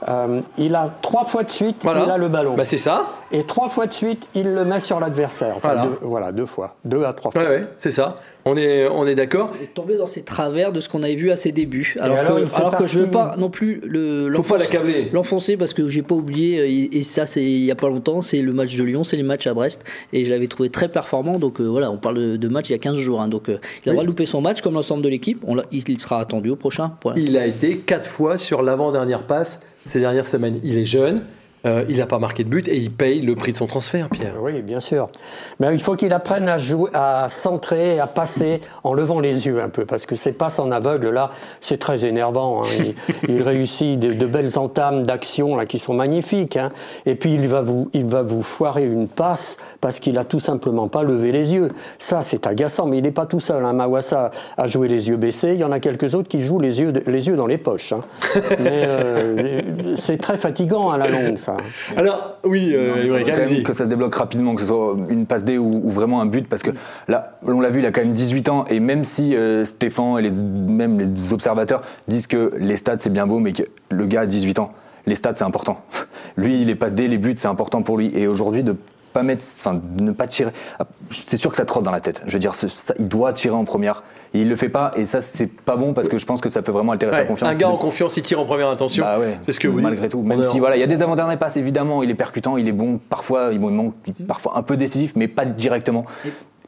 euh, 0.08 0.42
il 0.58 0.76
a 0.76 0.90
trois 1.02 1.26
fois 1.26 1.44
de 1.44 1.50
suite, 1.50 1.84
il 1.84 1.90
a 1.90 2.18
le 2.18 2.28
ballon. 2.28 2.56
Bah 2.56 2.66
c'est 2.66 2.78
ça. 2.78 3.04
Et 3.32 3.46
trois 3.46 3.70
fois 3.70 3.86
de 3.86 3.94
suite, 3.94 4.28
il 4.34 4.54
le 4.54 4.66
met 4.66 4.80
sur 4.80 5.00
l'adversaire. 5.00 5.58
voilà. 6.02 6.32
Deux, 6.32 6.46
fois. 6.46 6.76
Deux 6.84 7.04
à 7.04 7.14
trois 7.14 7.32
fois. 7.32 7.44
Ouais, 7.44 7.68
c'est 7.78 7.92
ça. 7.92 8.16
On 8.46 8.58
est, 8.58 8.88
on 8.88 9.06
est 9.06 9.16
d'accord. 9.16 9.52
Il 9.60 9.64
est 9.64 9.74
tombé 9.74 9.98
dans 9.98 10.08
ses 10.08 10.24
travers 10.24 10.72
de 10.72 10.80
ce 10.80 10.90
qu'on 10.90 11.04
avait 11.04 11.16
vu 11.16 11.32
à 11.32 11.36
ses 11.36 11.52
débuts. 11.52 11.96
Alors, 12.00 12.18
que, 12.78 12.88
je 12.88 13.00
ne 13.00 13.06
veux 13.06 13.12
pas 13.12 13.36
non 13.38 13.50
plus 13.50 13.82
le, 13.84 14.32
Faut 14.34 14.44
pas 14.44 14.58
l'accabler. 14.58 15.10
l'enfoncer 15.14 15.58
parce 15.58 15.74
que 15.74 15.88
j'ai 15.88 16.02
pas 16.02 16.16
oublié, 16.16 16.60
euh, 16.60 16.98
et, 16.98 17.04
ça 17.04 17.26
c'est 17.26 17.44
il 17.44 17.64
y 17.64 17.72
a 17.72 17.76
pas 17.76 17.90
longtemps, 17.90 18.22
c'est 18.22 18.42
le 18.42 18.54
match 18.54 18.76
de 18.76 18.84
Lyon, 18.84 19.04
c'est 19.04 19.18
les 19.18 19.24
matchs 19.24 19.48
à 19.48 19.54
Brest. 19.54 19.84
Et 20.14 20.26
je 20.26 20.30
l'avais 20.30 20.48
trouvé 20.48 20.70
très 20.70 20.90
performant. 20.90 21.40
Donc 21.40 21.62
euh, 21.62 21.66
voilà, 21.66 21.92
on 21.92 21.98
parle 21.98 22.38
de, 22.38 22.48
match 22.48 22.70
il 22.70 22.74
y 22.74 22.76
a 22.76 22.80
15 22.80 22.98
jours. 22.98 23.22
Hein. 23.22 23.28
donc 23.28 23.44
il 23.48 23.54
a 23.54 23.60
le 23.86 23.92
droit 23.92 24.04
de 24.04 24.08
louper 24.08 24.26
son 24.26 24.42
match 24.42 24.62
comme 24.62 24.74
l'ensemble 24.74 25.04
de 25.04 25.10
l'équipe. 25.10 25.44
Il 25.72 26.02
sera 26.02 26.20
attendu 26.20 26.50
au 26.50 26.56
prochain. 26.56 26.94
Il 27.16 27.38
a 27.38 27.46
été 27.46 27.78
quatre 27.78 28.08
fois 28.08 28.38
sur 28.38 28.64
l'avant-dernière 28.64 29.24
passe 29.24 29.62
ces 29.86 30.00
dernières 30.00 30.28
semaines. 30.28 30.60
Il 30.64 30.78
est 30.78 30.86
jeune, 30.86 31.24
euh, 31.66 31.86
il 31.90 31.98
n'a 31.98 32.08
pas 32.08 32.20
marqué 32.20 32.44
de 32.44 32.50
but 32.50 32.68
et 32.68 32.78
il 32.78 32.92
paye 32.92 33.22
le 33.22 33.36
prix 33.36 33.52
de 33.52 33.58
son 33.58 33.68
transfert, 33.68 34.10
Pierre. 34.10 34.34
Oui, 34.42 34.62
bien 34.62 34.80
sûr. 34.80 35.10
Mais 35.60 35.74
il 35.74 35.82
faut 35.82 35.96
qu'il 35.96 36.14
apprenne 36.14 36.50
à 36.50 36.58
jouer, 36.58 36.90
à 36.94 37.28
centrer, 37.30 38.00
à 38.00 38.08
passer 38.08 38.62
en 38.84 38.94
levant 38.94 39.20
les 39.20 39.46
yeux 39.46 39.62
un 39.62 39.70
peu, 39.70 39.86
parce 39.86 40.06
que 40.06 40.16
ces 40.16 40.32
passes 40.32 40.60
en 40.60 40.72
aveugle 40.72 41.10
là, 41.10 41.32
c'est 41.60 41.78
très 41.78 42.06
énervant. 42.06 42.64
Hein. 42.64 42.94
Il, 43.28 43.42
réussit 43.52 44.00
de, 44.00 44.26
belles 44.26 44.58
entames 44.58 45.04
d'action 45.04 45.56
là 45.56 45.66
qui 45.66 45.80
sont 45.80 45.94
magnifiques, 45.94 46.58
hein. 46.58 46.72
et 47.06 47.16
puis 47.16 47.34
il 47.34 47.48
va 47.48 47.62
vous, 47.62 47.90
il 47.94 48.06
va 48.06 48.22
vous 48.22 48.44
foirer 48.44 48.84
une 48.84 49.08
passe 49.08 49.58
parce 49.82 50.00
qu'il 50.00 50.18
a 50.18 50.24
tout 50.24 50.40
simplement 50.40 50.88
pas 50.88 51.04
levé 51.04 51.32
les 51.32 51.54
yeux. 51.54 51.70
Ça, 52.00 52.22
c'est 52.22 52.48
agaçant. 52.48 52.86
Mais 52.86 52.98
il 52.98 53.04
n'est 53.04 53.12
pas 53.12 53.26
tout 53.26 53.40
seul. 53.40 53.66
Hein. 53.66 53.74
Mawassa 53.74 54.32
a 54.58 54.68
joué 54.68 54.88
les 54.88 55.10
yeux 55.10 55.18
baissés. 55.18 55.54
Il 55.54 55.60
y 55.60 55.64
en 55.64 55.72
a 55.72 55.80
quelques 55.80 56.16
autres 56.16 56.28
qui 56.28 56.42
jouent 56.42 56.60
les 56.60 56.80
yeux, 56.80 56.94
les 57.06 57.28
yeux 57.28 57.36
dans 57.36 57.48
les 57.48 57.58
poches. 57.58 57.94
Hein. 57.94 58.02
Mais 58.60 58.84
euh, 58.86 59.96
c'est 59.96 60.18
très 60.18 60.38
fatigant 60.38 60.90
à 60.90 60.98
la 60.98 61.08
longue, 61.08 61.38
ça. 61.38 61.51
Alors, 61.96 62.38
oui, 62.44 62.74
euh, 62.74 63.04
il 63.04 63.32
quand 63.32 63.38
même 63.38 63.64
que 63.64 63.74
ça 63.74 63.84
se 63.86 63.90
débloque 63.90 64.16
rapidement, 64.16 64.56
que 64.56 64.62
ce 64.62 64.68
soit 64.68 64.96
une 65.10 65.26
passe 65.26 65.46
D 65.46 65.58
ou, 65.58 65.90
vraiment 65.90 66.22
un 66.22 66.26
but, 66.26 66.48
parce 66.48 66.64
que 66.64 66.72
là, 67.08 67.38
on 67.44 67.60
l'a 67.60 67.70
vu, 67.70 67.80
il 67.80 67.86
a 67.86 67.92
quand 67.92 68.02
même 68.02 68.14
18 68.14 68.50
ans, 68.50 68.66
et 68.70 68.80
même 68.80 69.04
si 69.04 69.36
euh, 69.36 69.66
Stéphane 69.66 70.20
et 70.20 70.22
les, 70.22 70.42
même 70.42 71.00
les 71.00 71.34
observateurs 71.34 71.82
disent 72.08 72.28
que 72.28 72.54
les 72.58 72.78
stats 72.78 73.00
c'est 73.00 73.12
bien 73.12 73.28
beau, 73.28 73.40
mais 73.40 73.54
que 73.54 73.64
le 73.90 74.06
gars 74.06 74.22
a 74.22 74.26
18 74.26 74.60
ans, 74.60 74.72
les 75.06 75.16
stats 75.16 75.36
c'est 75.36 75.44
important. 75.44 75.82
Lui, 76.38 76.64
les 76.64 76.76
passes 76.76 76.96
D, 76.96 77.08
les 77.08 77.18
buts 77.18 77.36
c'est 77.38 77.48
important 77.48 77.82
pour 77.82 77.98
lui, 77.98 78.12
et 78.18 78.28
aujourd'hui 78.28 78.64
de 78.64 78.76
pas 79.14 79.24
mettre, 79.24 79.46
enfin, 79.60 79.82
ne 79.98 80.12
pas 80.12 80.28
tirer. 80.28 80.52
C'est 81.12 81.38
sûr 81.38 81.52
que 81.52 81.58
ça 81.58 81.66
trotte 81.66 81.84
dans 81.84 81.92
la 81.92 82.00
tête. 82.00 82.22
Je 82.26 82.34
veux 82.34 82.40
dire, 82.40 82.54
il 83.00 83.08
doit 83.08 83.34
tirer 83.34 83.56
en 83.56 83.66
première. 83.66 84.04
Et 84.34 84.40
il 84.40 84.50
le 84.50 84.56
fait 84.56 84.70
pas, 84.70 84.94
et 84.96 85.06
ça, 85.06 85.20
c'est 85.20 85.48
pas 85.48 85.76
bon 85.76 85.94
parce 85.94 86.08
que 86.08 86.18
je 86.18 86.26
pense 86.26 86.40
que 86.40 86.48
ça 86.48 86.62
peut 86.62 86.72
vraiment 86.72 86.94
altérer 86.94 87.12
sa 87.12 87.26
confiance. 87.26 87.54
Un 87.54 87.58
gars 87.58 87.68
en 87.68 87.76
confiance, 87.76 88.16
il 88.16 88.22
tire 88.22 88.40
en 88.40 88.46
première 88.46 88.70
intention. 88.70 89.04
Bah 89.04 89.20
ouais, 89.20 89.38
c'est 89.42 89.52
ce 89.52 89.60
que 89.60 89.68
vous 89.68 89.82
Malgré 89.82 90.08
tout. 90.08 90.22
Même 90.22 90.44
si, 90.44 90.60
voilà, 90.60 90.78
il 90.78 90.80
y 90.80 90.84
a 90.84 90.88
des 90.88 91.02
avant-derniers 91.02 91.36
passes, 91.36 91.58
évidemment, 91.58 92.02
il 92.02 92.10
est 92.10 92.16
percutant, 92.16 92.56
il 92.56 92.68
est 92.68 92.74
bon, 92.74 92.98
parfois, 92.98 93.50
il 93.52 93.60
manque, 93.60 93.94
parfois 94.28 94.58
un 94.58 94.64
peu 94.64 94.78
décisif, 94.78 95.14
mais 95.16 95.28
pas 95.28 95.44
directement. 95.44 96.06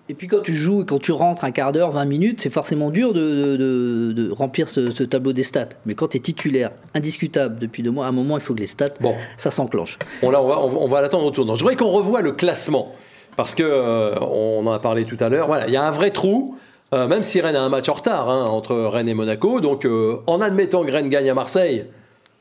Et 0.10 0.16
puis 0.16 0.28
quand 0.28 0.42
tu 0.42 0.54
joues 0.54 0.82
et 0.82 0.86
quand 0.86 1.00
tu 1.00 1.14
rentres 1.14 1.46
un 1.46 1.52
quart 1.52 1.72
d'heure, 1.72 1.92
20 1.92 2.06
minutes, 2.06 2.42
c'est 2.42 2.50
forcément 2.50 2.90
dur 2.90 3.14
de, 3.14 3.56
de, 3.56 4.32
remplir 4.32 4.68
ce, 4.68 5.04
tableau 5.04 5.32
des 5.32 5.44
stats. 5.44 5.70
Mais 5.86 5.96
quand 5.96 6.10
tu 6.10 6.18
es 6.18 6.20
titulaire, 6.20 6.72
indiscutable 6.94 7.58
depuis 7.58 7.84
deux 7.84 7.92
mois, 7.92 8.06
à 8.06 8.10
un 8.10 8.12
moment, 8.12 8.36
il 8.36 8.42
faut 8.42 8.54
que 8.54 8.60
les 8.60 8.68
stats, 8.68 8.94
bon. 9.00 9.16
ça 9.38 9.50
s'enclenche. 9.50 9.98
Bon, 10.22 10.30
là, 10.30 10.42
on 10.42 10.48
va, 10.48 10.60
on 10.60 10.88
va 10.88 11.02
l'attendre 11.02 11.26
au 11.26 11.32
tournant. 11.32 11.56
Je 11.56 11.62
voudrais 11.62 11.78
qu'on 11.78 11.90
revoie 11.90 12.22
le 12.22 12.34
classement 12.34 12.94
parce 13.36 13.56
que 13.56 13.64
euh, 13.64 14.16
on 14.20 14.66
en 14.66 14.72
a 14.72 14.80
parlé 14.80 15.06
tout 15.06 15.18
à 15.20 15.30
l'heure. 15.30 15.48
Voilà, 15.48 15.68
il 15.68 15.74
y 15.74 15.78
a 15.78 15.84
un 15.84 15.92
vrai 15.92 16.12
trou. 16.12 16.58
euh, 16.94 17.08
même 17.08 17.24
si 17.24 17.42
Rennes 17.42 17.56
a 17.56 17.62
un 17.62 17.70
match 17.70 17.90
en 17.90 17.94
retard 17.94 18.30
hein, 18.30 18.46
entre 18.50 18.76
Rennes 18.76 19.10
et 19.10 19.14
Monaco, 19.14 19.62
donc 19.62 19.86
euh, 19.86 20.18
en 20.28 20.42
admettant 20.42 20.84
que 20.84 20.92
Rennes 20.92 21.10
gagne 21.10 21.30
à 21.30 21.34
Marseille, 21.34 21.86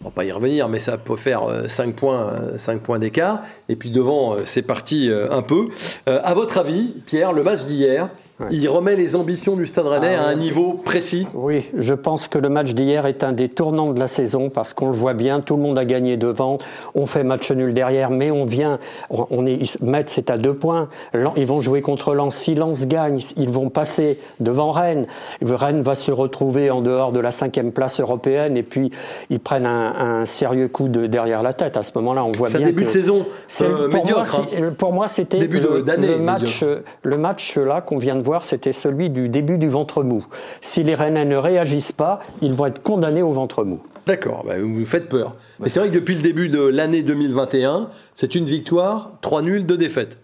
on 0.03 0.09
va 0.09 0.11
pas 0.11 0.25
y 0.25 0.33
revenir, 0.33 0.69
mais 0.69 0.79
ça 0.79 0.99
peut 0.99 1.17
faire 1.17 1.43
5 1.69 1.95
points, 1.95 2.33
euh, 2.33 2.59
cinq 2.59 2.83
points 2.83 2.99
d'écart. 2.99 3.43
Et 3.69 3.77
puis 3.77 3.91
devant, 3.91 4.35
euh, 4.35 4.43
c'est 4.45 4.63
parti 4.63 5.09
euh, 5.09 5.31
un 5.31 5.43
peu. 5.43 5.69
Euh, 6.09 6.21
à 6.25 6.35
votre 6.35 6.59
avis, 6.59 6.95
Pierre, 7.07 7.33
le 7.33 7.43
match 7.43 7.65
d'hier, 7.65 8.09
Ouais. 8.43 8.49
il 8.51 8.69
remet 8.69 8.97
les 8.97 9.15
ambitions 9.17 9.57
du 9.57 9.67
Stade 9.67 9.87
Rennais 9.87 10.17
Ah, 10.19 10.25
à 10.25 10.29
un 10.31 10.35
niveau 10.35 10.75
précis 10.75 11.27
Oui, 11.35 11.71
je 11.77 11.95
pense 11.95 12.29
que 12.29 12.39
le 12.39 12.49
match 12.49 12.73
d'hier 12.75 13.07
est 13.07 13.25
un 13.25 13.33
des 13.33 13.49
tournants 13.49 13.93
de 13.93 14.01
la 14.01 14.07
saison 14.07 14.51
parce 14.51 14.75
qu'on 14.75 14.87
le 14.87 14.93
voit 14.95 15.15
bien, 15.15 15.41
tout 15.41 15.57
le 15.57 15.63
monde 15.63 15.79
a 15.79 15.85
gagné 15.85 16.17
devant, 16.17 16.59
on 16.95 17.07
fait 17.07 17.25
match 17.25 17.51
nul 17.53 17.75
derrière, 17.75 18.11
mais 18.11 18.31
on 18.31 18.45
vient, 18.45 18.79
on 19.11 19.47
est, 19.47 19.81
Metz 19.83 20.11
c'est 20.13 20.31
à 20.31 20.39
deux 20.39 20.55
points, 20.55 20.89
ils 21.37 21.47
vont 21.47 21.61
jouer 21.61 21.83
contre 21.83 22.15
Lens, 22.15 22.35
si 22.35 22.55
Lens 22.55 22.87
gagne, 22.87 23.21
ils 23.37 23.51
vont 23.51 23.69
passer 23.69 24.19
devant 24.41 24.71
Rennes, 24.71 25.07
Rennes 25.43 25.83
va 25.83 25.95
se 25.95 26.11
retrouver 26.11 26.71
en 26.71 26.81
dehors 26.81 27.13
de 27.13 27.21
la 27.21 27.31
cinquième 27.31 27.73
place 27.73 28.01
européenne 28.01 28.57
et 28.57 28.63
puis 28.63 28.91
ils 29.31 29.41
prennent 29.41 29.67
un, 29.67 30.21
un 30.21 30.25
sérieux 30.25 30.69
coup 30.69 30.89
de 30.89 31.07
derrière 31.07 31.43
la 31.43 31.53
tête. 31.53 31.77
À 31.77 31.83
ce 31.83 31.91
moment-là, 31.97 32.25
on 32.25 32.33
voit 32.33 32.49
C'est 32.49 32.57
un 32.57 32.61
bien 32.61 32.67
début 32.69 32.83
que 32.83 32.87
de 32.87 32.93
saison 32.93 33.27
c'est- 33.49 33.65
euh, 33.65 33.89
pour, 33.89 33.91
moi, 33.91 33.99
médiocre. 34.23 34.41
hein. 34.41 34.47
c'est- 34.51 34.77
pour 34.77 34.93
moi, 34.93 35.09
c'était 35.09 35.41
le, 35.41 35.85
match, 36.19 36.41
médiocre. 36.63 36.83
le 37.03 37.19
match 37.19 37.57
là 37.59 37.81
qu'on 37.83 37.99
vient 37.99 38.15
de 38.17 38.23
voir, 38.23 38.32
c'était 38.41 38.73
celui 38.73 39.11
du 39.11 39.29
début 39.29 39.59
du 39.59 39.69
ventre 39.69 40.03
mou. 40.03 40.25
Si 40.63 40.83
les 40.83 40.95
Rennais 40.95 41.27
ne 41.27 41.37
réagissent 41.37 41.93
pas, 41.93 42.21
ils 42.41 42.55
vont 42.55 42.67
être 42.67 42.81
condamnés 42.83 43.23
au 43.23 43.33
ventre 43.33 43.65
mou. 43.65 43.81
D'accord, 44.07 44.45
bah, 44.47 44.59
vous 44.59 44.67
me 44.69 44.85
faites 44.87 45.09
peur. 45.09 45.37
Mais 45.61 45.69
c'est 45.69 45.79
vrai 45.81 45.89
que 45.91 45.95
depuis 45.95 46.15
le 46.17 46.23
début 46.23 46.49
de 46.49 46.61
l'année 46.61 47.03
2021, 47.03 47.89
c'est 48.15 48.35
une 48.35 48.47
victoire, 48.47 49.13
3 49.21 49.43
nuls, 49.43 49.67
2 49.67 49.77
défaites. 49.77 50.19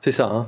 C'est 0.00 0.10
ça, 0.10 0.30
hein? 0.32 0.46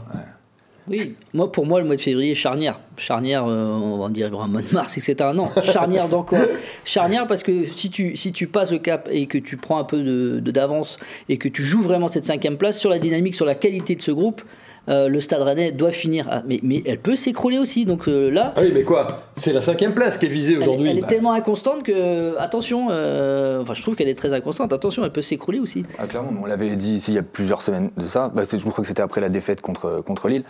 Oui, 0.88 1.14
moi 1.33 1.52
pour 1.52 1.64
moi 1.64 1.78
le 1.81 1.87
mois 1.87 1.95
de 1.95 2.00
février 2.00 2.35
charnière, 2.35 2.81
charnière, 2.97 3.45
euh, 3.47 3.66
on 3.69 3.99
va 3.99 4.09
me 4.09 4.14
dire 4.14 4.35
un 4.37 4.49
mois 4.49 4.62
de 4.62 4.75
mars, 4.75 4.99
etc. 4.99 5.31
Non, 5.33 5.47
charnière 5.62 6.09
dans 6.09 6.25
quoi? 6.25 6.40
Charnière 6.85 7.28
parce 7.28 7.45
que 7.45 7.62
si 7.64 7.88
tu 7.88 8.16
si 8.16 8.33
tu 8.33 8.49
passes 8.49 8.73
le 8.73 8.78
cap 8.81 9.09
et 9.12 9.26
que 9.26 9.38
tu 9.38 9.57
prends 9.57 9.78
un 9.78 9.85
peu 9.85 10.02
de 10.02 10.40
de- 10.40 10.50
d'avance 10.50 10.97
et 11.28 11.37
que 11.38 11.47
tu 11.49 11.62
joues 11.62 11.83
vraiment 11.83 12.09
cette 12.09 12.25
cinquième 12.25 12.57
place 12.57 12.81
sur 12.81 12.90
la 12.90 12.99
dynamique, 12.99 13.37
sur 13.37 13.47
la 13.47 13.54
qualité 13.54 13.95
de 13.95 14.02
ce 14.02 14.11
groupe, 14.11 14.42
euh, 14.89 15.09
le 15.09 15.21
Stade 15.21 15.43
Rennais 15.43 15.73
doit 15.73 15.93
finir. 15.93 16.27
ah, 16.31 16.43
mais 16.47 16.59
mais 16.62 16.83
elle 16.87 16.99
peut 16.99 17.17
s'écrouler 17.17 17.59
aussi. 17.59 17.85
Donc 17.87 18.09
euh, 18.09 18.31
là, 18.31 18.53
Ah 18.57 18.61
oui, 18.62 18.71
mais 18.75 18.83
quoi? 18.83 19.07
C'est 19.37 19.53
la 19.53 19.61
cinquième 19.61 19.95
place 19.95 20.19
qui 20.19 20.27
est 20.27 20.29
visée 20.29 20.57
aujourd'hui. 20.57 20.91
elle 20.91 20.99
est 20.99 21.03
Bah, 21.03 21.07
tellement 21.09 21.33
inconstante 21.33 21.83
que 21.85 22.37
attention. 22.39 22.89
euh, 22.91 23.61
enfin, 23.62 23.75
je 23.75 23.83
trouve 23.83 23.95
qu'elle 23.97 24.09
est 24.09 24.15
très 24.19 24.33
inconstante. 24.33 24.73
Attention, 24.73 25.05
elle 25.05 25.12
peut 25.12 25.23
s'écrouler 25.23 25.59
aussi. 25.61 25.85
Ah, 25.99 26.07
clairement, 26.07 26.33
on 26.43 26.47
l'avait 26.47 26.75
dit 26.77 26.95
ici 26.95 27.12
il 27.12 27.15
y 27.15 27.19
a 27.19 27.23
plusieurs 27.23 27.62
semaines 27.62 27.91
de 27.97 28.07
ça. 28.07 28.31
Bah, 28.35 28.45
c'est- 28.45 28.59
je 28.59 28.62
crois 28.69 28.83
que 28.83 28.89
c'était 28.89 29.03
après 29.03 29.21
la 29.21 29.29
défaite 29.29 29.61
contre, 29.61 30.03
contre 30.05 30.29
Lille. 30.29 30.45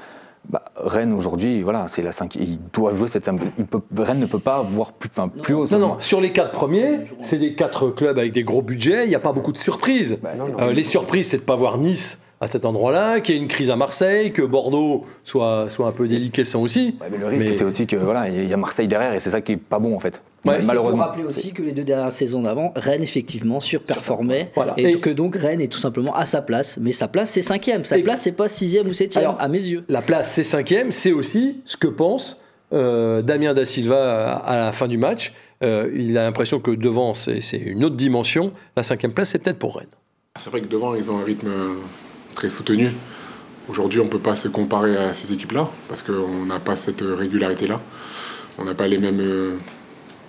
Bah, 0.51 0.63
Rennes 0.75 1.13
aujourd'hui, 1.13 1.63
voilà, 1.63 1.87
c'est 1.89 2.03
la 2.03 2.11
cinquième. 2.11 2.43
Ils 2.45 2.59
doivent 2.73 2.97
jouer 2.97 3.07
cette 3.07 3.25
cinquième. 3.25 3.53
il 3.59 3.65
peut- 3.65 3.79
Rennes 3.97 4.19
ne 4.19 4.27
peut 4.27 4.41
pas 4.41 4.57
avoir 4.57 4.93
plus, 4.93 5.09
enfin, 5.15 5.29
plus 5.29 5.55
haut. 5.55 5.67
Non, 5.71 5.79
non, 5.79 5.97
sur 6.01 6.21
les 6.21 6.33
quatre 6.33 6.51
premiers, 6.51 7.01
c'est 7.21 7.39
des 7.39 7.55
quatre 7.55 7.91
clubs 7.91 8.19
avec 8.19 8.33
des 8.33 8.43
gros 8.43 8.61
budgets, 8.61 9.05
il 9.05 9.09
n'y 9.11 9.15
a 9.15 9.21
pas 9.21 9.31
beaucoup 9.33 9.53
de 9.53 9.59
surprises. 9.59 10.19
non, 10.37 10.49
non. 10.49 10.55
Euh, 10.61 10.73
les 10.73 10.83
surprises, 10.83 11.29
c'est 11.29 11.37
de 11.37 11.43
ne 11.43 11.47
pas 11.47 11.55
voir 11.55 11.79
Nice 11.79 12.19
à 12.43 12.49
cet 12.49 12.65
endroit-là, 12.65 13.21
qu'il 13.21 13.37
y 13.37 13.39
ait 13.39 13.41
une 13.41 13.47
crise 13.47 13.71
à 13.71 13.77
Marseille, 13.77 14.33
que 14.33 14.43
Bordeaux 14.43 15.05
soit, 15.23 15.69
soit 15.69 15.87
un 15.87 15.93
peu 15.93 16.09
déliquescent 16.09 16.61
aussi. 16.61 16.97
Ouais, 17.01 17.07
mais 17.09 17.19
le 17.19 17.29
risque, 17.29 17.47
Mais- 17.47 17.53
c'est 17.55 17.63
aussi 17.63 17.87
que 17.87 17.95
voilà, 17.95 18.29
il 18.29 18.49
y 18.49 18.53
a 18.53 18.57
Marseille 18.57 18.89
derrière 18.89 19.15
et 19.15 19.21
c'est 19.21 19.31
ça 19.31 19.41
qui 19.41 19.53
est 19.53 19.57
pas 19.57 19.79
bon 19.79 19.95
en 19.95 20.01
fait. 20.01 20.21
Ouais, 20.45 20.59
malheureusement. 20.65 20.97
Pour 20.99 21.07
rappeler 21.07 21.23
aussi 21.25 21.53
que 21.53 21.63
les 21.63 21.71
deux 21.71 21.85
dernières 21.85 22.11
saisons 22.11 22.43
d'avant, 22.43 22.73
Rennes 22.75 23.01
effectivement 23.05 23.61
surperformait 23.61 24.51
Voilà. 24.57 24.75
et, 24.77 24.89
Et- 24.91 25.01
que 25.01 25.11
donc 25.11 25.37
Rennes 25.37 25.61
est 25.61 25.69
tout 25.69 25.79
simplement 25.79 26.13
à 26.17 26.27
sa 26.27 26.43
place. 26.43 26.79
Mais 26.83 26.91
sa 26.91 27.07
place 27.07 27.31
c'est 27.31 27.43
cinquième, 27.43 27.85
sa 27.85 27.97
Et- 27.99 28.03
place 28.03 28.23
c'est 28.23 28.33
pas 28.33 28.49
sixième 28.49 28.89
ou 28.89 28.93
septième 28.93 29.23
Alors, 29.23 29.37
à 29.41 29.47
mes 29.47 29.63
yeux. 29.65 29.85
La 29.89 30.03
place, 30.03 30.33
c'est 30.33 30.43
cinquième, 30.43 30.91
c'est 30.91 31.13
aussi 31.13 31.61
ce 31.65 31.77
que 31.77 31.87
pense 31.87 32.41
euh, 32.73 33.23
Damien 33.23 33.55
Da 33.55 33.65
Silva 33.65 34.33
à, 34.35 34.57
la 34.57 34.73
fin 34.73 34.89
du 34.89 34.99
match. 34.99 35.33
Euh, 35.63 35.89
il 35.95 36.19
a 36.19 36.23
l'impression 36.23 36.59
que 36.59 36.73
devant, 36.73 37.15
c'est 37.15 37.41
c'est 37.41 37.59
une 37.59 37.85
autre 37.85 37.95
dimension. 37.95 38.51
La 38.77 38.83
cinquième 38.83 39.13
place, 39.13 39.29
c'est 39.29 39.39
peut-être 39.39 39.61
pour 39.61 39.77
Rennes. 39.77 39.87
C'est 40.41 40.51
vrai 40.51 40.61
que 40.63 40.67
devant, 40.67 40.97
ils 40.97 41.09
ont 41.09 41.19
un 41.19 41.25
rythme 41.25 41.47
euh, 41.49 41.75
très 42.35 42.51
soutenu. 42.51 42.89
Aujourd'hui, 43.69 44.01
on 44.01 44.05
ne 44.05 44.11
peut 44.11 44.19
pas 44.19 44.35
se 44.35 44.49
comparer 44.49 44.97
à 44.97 45.15
ces 45.15 45.33
équipes-là 45.33 45.69
parce 45.89 46.03
qu'on 46.03 46.47
n'a 46.47 46.59
pas 46.59 46.77
cette 46.77 47.03
régularité-là. 47.03 47.81
On 48.59 48.65
n'a 48.65 48.75
pas 48.75 48.89
les 48.89 48.99
mêmes, 48.99 49.21
euh, 49.21 49.55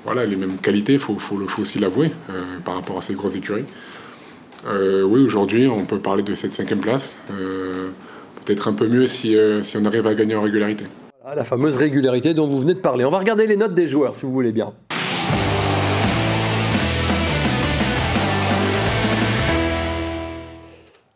voilà, 0.04 0.26
les 0.26 0.36
mêmes 0.36 0.58
qualités, 0.58 0.94
il 0.94 1.00
faut, 1.00 1.18
faut, 1.18 1.38
faut 1.48 1.62
aussi 1.62 1.80
l'avouer, 1.80 2.12
euh, 2.30 2.44
par 2.63 2.76
rapport 2.76 2.98
à 2.98 3.02
ces 3.02 3.16
grosses 3.16 3.36
écuries. 3.36 3.66
Euh, 4.68 5.04
oui, 5.04 5.22
aujourd'hui, 5.22 5.68
on 5.68 5.86
peut 5.86 6.00
parler 6.00 6.24
de 6.24 6.34
cette 6.36 6.54
cinquième 6.54 6.80
place. 6.80 7.16
Peut-être 8.46 8.68
un 8.68 8.74
peu 8.74 8.88
mieux 8.88 9.08
si, 9.08 9.36
si 9.62 9.78
on 9.78 9.86
arrive 9.86 10.08
à 10.08 10.13
gagner 10.13 10.36
en 10.36 10.42
régularité. 10.42 10.86
La 11.36 11.44
fameuse 11.44 11.78
régularité 11.78 12.34
dont 12.34 12.48
vous 12.48 12.60
venez 12.60 12.74
de 12.74 12.80
parler. 12.80 13.04
On 13.06 13.12
va 13.12 13.20
regarder 13.20 13.48
les 13.48 13.58
notes 13.58 13.74
des 13.74 13.88
joueurs, 13.88 14.16
si 14.16 14.26
vous 14.26 14.32
voulez 14.32 14.52
bien. 14.52 14.74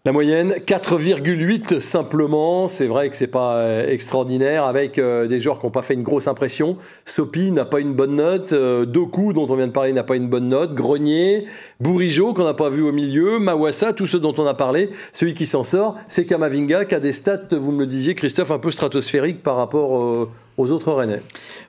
La 0.08 0.14
moyenne, 0.14 0.54
4,8 0.66 1.82
simplement. 1.82 2.70
C'est 2.70 2.88
vrai 2.88 3.10
que 3.10 3.16
c'est 3.18 3.28
pas 3.28 3.56
euh, 3.56 3.90
extraordinaire 3.90 4.64
avec 4.64 5.00
euh, 5.00 5.28
des 5.28 5.42
joueurs 5.42 5.60
qui 5.60 5.66
n'ont 5.66 5.72
pas 5.74 5.82
fait 5.82 5.96
une 5.96 6.04
grosse 6.04 6.30
impression. 6.30 6.78
Sopi 7.04 7.52
n'a 7.52 7.66
pas 7.66 7.82
une 7.82 7.94
bonne 7.94 8.16
note. 8.16 8.54
euh, 8.54 8.86
Doku, 8.86 9.34
dont 9.34 9.48
on 9.50 9.56
vient 9.58 9.68
de 9.68 9.74
parler, 9.74 9.92
n'a 9.92 10.06
pas 10.06 10.16
une 10.16 10.30
bonne 10.30 10.48
note. 10.48 10.74
Grenier, 10.74 11.44
Bourigeau, 11.82 12.34
qu'on 12.34 12.46
n'a 12.46 12.54
pas 12.54 12.70
vu 12.70 12.84
au 12.84 12.94
milieu. 12.94 13.38
Mawassa, 13.38 13.92
tous 13.92 14.06
ceux 14.06 14.22
dont 14.22 14.34
on 14.38 14.46
a 14.46 14.54
parlé. 14.54 14.92
Celui 15.12 15.34
qui 15.34 15.46
s'en 15.46 15.66
sort, 15.66 15.96
c'est 16.08 16.24
Kamavinga, 16.24 16.86
qui 16.86 16.96
a 16.96 17.02
des 17.02 17.12
stats, 17.12 17.42
vous 17.52 17.74
me 17.74 17.82
le 17.82 17.88
disiez, 17.88 18.16
Christophe, 18.16 18.52
un 18.52 18.60
peu 18.60 18.72
stratosphériques 18.72 19.44
par 19.44 19.58
rapport 19.58 20.30
aux 20.58 20.72
autres 20.72 20.92
Rennais. 20.92 21.22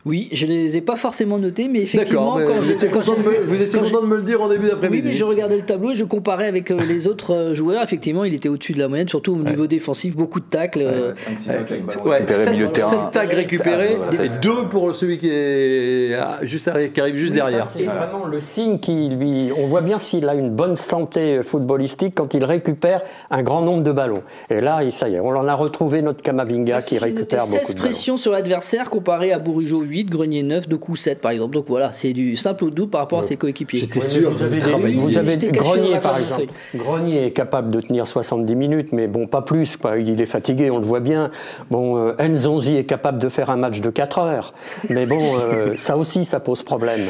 Oui, 0.07 0.29
je 0.33 0.47
les 0.47 0.77
ai 0.77 0.81
pas 0.81 0.97
forcément 0.97 1.39
notés, 1.39 1.69
mais 1.69 1.81
effectivement, 1.83 2.37
mais 2.37 2.45
quand 2.45 2.55
vous 2.55 2.63
je- 2.65 2.73
étiez 2.73 2.89
quand 2.89 3.01
content 3.01 3.15
de 3.21 3.29
me- 3.29 3.45
vous 3.45 3.61
étiez 3.63 3.79
quand 3.79 3.85
content 3.85 4.01
de 4.03 4.07
me 4.07 4.17
le 4.17 4.23
dire 4.23 4.41
en 4.41 4.49
début 4.49 4.65
Oui, 4.65 4.71
d'après-midi. 4.71 5.09
mais 5.09 5.13
je 5.13 5.25
regardais 5.25 5.57
le 5.57 5.63
tableau 5.63 5.91
et 5.91 5.95
je 5.95 6.05
comparais 6.05 6.47
avec 6.47 6.71
euh, 6.71 6.79
les 6.89 7.07
autres 7.07 7.35
euh, 7.35 7.55
joueurs. 7.55 7.83
Effectivement, 7.83 8.25
il 8.25 8.33
était 8.35 8.49
au-dessus 8.49 8.73
de 8.73 8.79
la 8.79 8.89
moyenne, 8.89 9.09
surtout 9.09 9.33
au 9.35 9.37
niveau 9.37 9.67
défensif, 9.67 10.17
beaucoup 10.17 10.41
de 10.41 10.47
tacles. 10.47 10.81
euh, 10.83 11.13
5-6 11.15 11.47
tacles 11.49 11.73
avec 11.75 11.87
ballon 11.87 12.03
Ouais, 12.05 12.17
récupéré, 12.17 12.45
7, 12.45 12.53
milieu 12.55 12.67
de 12.69 12.73
terrain. 12.73 13.11
tags 13.13 13.27
récupérés 13.27 13.97
et 14.13 14.17
c'est- 14.31 14.41
2 14.41 14.69
pour 14.71 14.95
celui 14.97 15.19
qui, 15.19 15.29
est 15.29 16.15
ah, 16.19 16.39
juste, 16.43 16.69
arri- 16.69 16.91
qui 16.93 17.01
arrive 17.01 17.17
juste 17.17 17.35
derrière. 17.35 17.67
C'est 17.67 17.85
vraiment 17.85 18.25
le 18.25 18.41
signe 18.41 18.79
qui 18.79 19.09
lui. 19.11 19.51
On 19.59 19.67
voit 19.67 19.83
bien 19.83 19.99
s'il 19.99 20.27
a 20.29 20.35
une 20.35 20.51
bonne 20.51 20.77
santé 20.77 21.43
footballistique 21.43 22.15
quand 22.15 22.33
il 22.33 22.45
récupère 22.45 23.03
un 23.31 23.43
grand 23.43 23.61
nombre 23.63 23.83
de 23.83 23.93
ballons. 23.93 24.23
Et 24.49 24.61
là, 24.63 24.81
ça 24.91 25.09
y 25.09 25.17
est, 25.17 25.21
on 25.21 25.29
en 25.31 25.47
a 25.47 25.55
retrouvé 25.55 26.01
notre 26.01 26.23
Kamavinga 26.23 26.81
qui 26.81 26.97
récupère 26.99 27.43
16 27.43 27.51
beaucoup 27.51 27.63
de 27.67 27.73
ballons. 27.75 27.81
pressions 27.85 28.17
sur 28.17 28.33
l'adversaire 28.33 28.78
comparé 28.85 29.33
à 29.33 29.39
Bourigeau 29.39 29.81
8, 29.81 30.11
Grenier 30.11 30.43
9, 30.43 30.69
Doku 30.69 30.97
7 30.97 31.21
par 31.21 31.31
exemple. 31.31 31.55
Donc 31.55 31.67
voilà, 31.69 31.93
c'est 31.93 32.13
du 32.13 32.37
simple 32.37 32.65
au 32.65 32.71
double 32.71 32.91
par 32.91 33.01
rapport 33.03 33.21
à 33.21 33.23
ses 33.23 33.37
coéquipiers. 33.37 33.81
J'étais 33.81 34.01
sûr 34.01 34.31
Vous 34.33 34.43
avez, 34.43 34.59
vous 34.59 34.69
travailliez. 34.69 34.97
vous 35.01 35.19
avez 35.19 35.37
Grenier, 35.51 35.99
par 36.01 36.19
exemple. 36.19 36.47
Grenier 36.75 37.27
est 37.27 37.31
capable 37.31 37.71
de 37.71 37.81
tenir 37.81 38.07
70 38.07 38.55
minutes, 38.55 38.89
mais 38.93 39.07
bon, 39.07 39.27
pas 39.27 39.43
plus. 39.43 39.77
Quoi. 39.77 39.99
Il 39.99 40.21
est 40.21 40.27
fatigué, 40.27 40.71
on 40.71 40.79
le 40.79 40.85
voit 40.85 41.01
bien. 41.01 41.31
Bon, 41.71 41.97
euh, 41.97 42.13
Nzonzi 42.29 42.77
est 42.77 42.85
capable 42.85 43.19
de 43.19 43.29
faire 43.29 43.51
un 43.51 43.57
match 43.57 43.81
de 43.81 43.91
4 43.91 44.19
heures. 44.19 44.55
Mais 44.89 45.07
bon, 45.07 45.21
euh, 45.39 45.73
ça 45.77 45.97
aussi, 45.97 46.25
ça 46.25 46.41
pose 46.41 46.63
problème. 46.63 47.01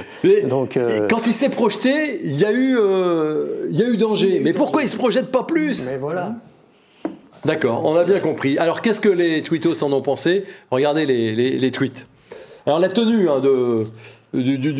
Donc, 0.48 0.76
euh, 0.76 1.06
Quand 1.08 1.26
il 1.26 1.32
s'est 1.32 1.48
projeté, 1.48 2.20
il 2.24 2.36
y 2.36 2.44
a 2.44 2.52
eu, 2.52 2.76
euh, 2.78 3.66
il 3.70 3.76
y 3.78 3.82
a 3.82 3.88
eu 3.88 3.96
danger. 3.96 4.40
Mais 4.42 4.52
pourquoi 4.52 4.82
il 4.82 4.88
se 4.88 4.96
projette 4.96 5.30
pas 5.30 5.44
plus? 5.44 5.90
Mais 5.90 5.98
voilà. 5.98 6.34
D'accord, 7.44 7.84
on 7.84 7.94
a 7.96 8.04
bien 8.04 8.20
compris. 8.20 8.58
Alors, 8.58 8.80
qu'est-ce 8.82 9.00
que 9.00 9.08
les 9.08 9.42
tweetos 9.42 9.82
en 9.84 9.92
ont 9.92 10.02
pensé? 10.02 10.44
Regardez 10.70 11.06
les, 11.06 11.34
les- 11.34 11.58
les 11.58 11.70
tweets. 11.70 12.06
Alors, 12.66 12.78
la 12.80 12.88
tenue 12.88 13.28
hein, 13.28 13.40
de, 13.40 13.86
du, 14.34 14.58
du- 14.58 14.72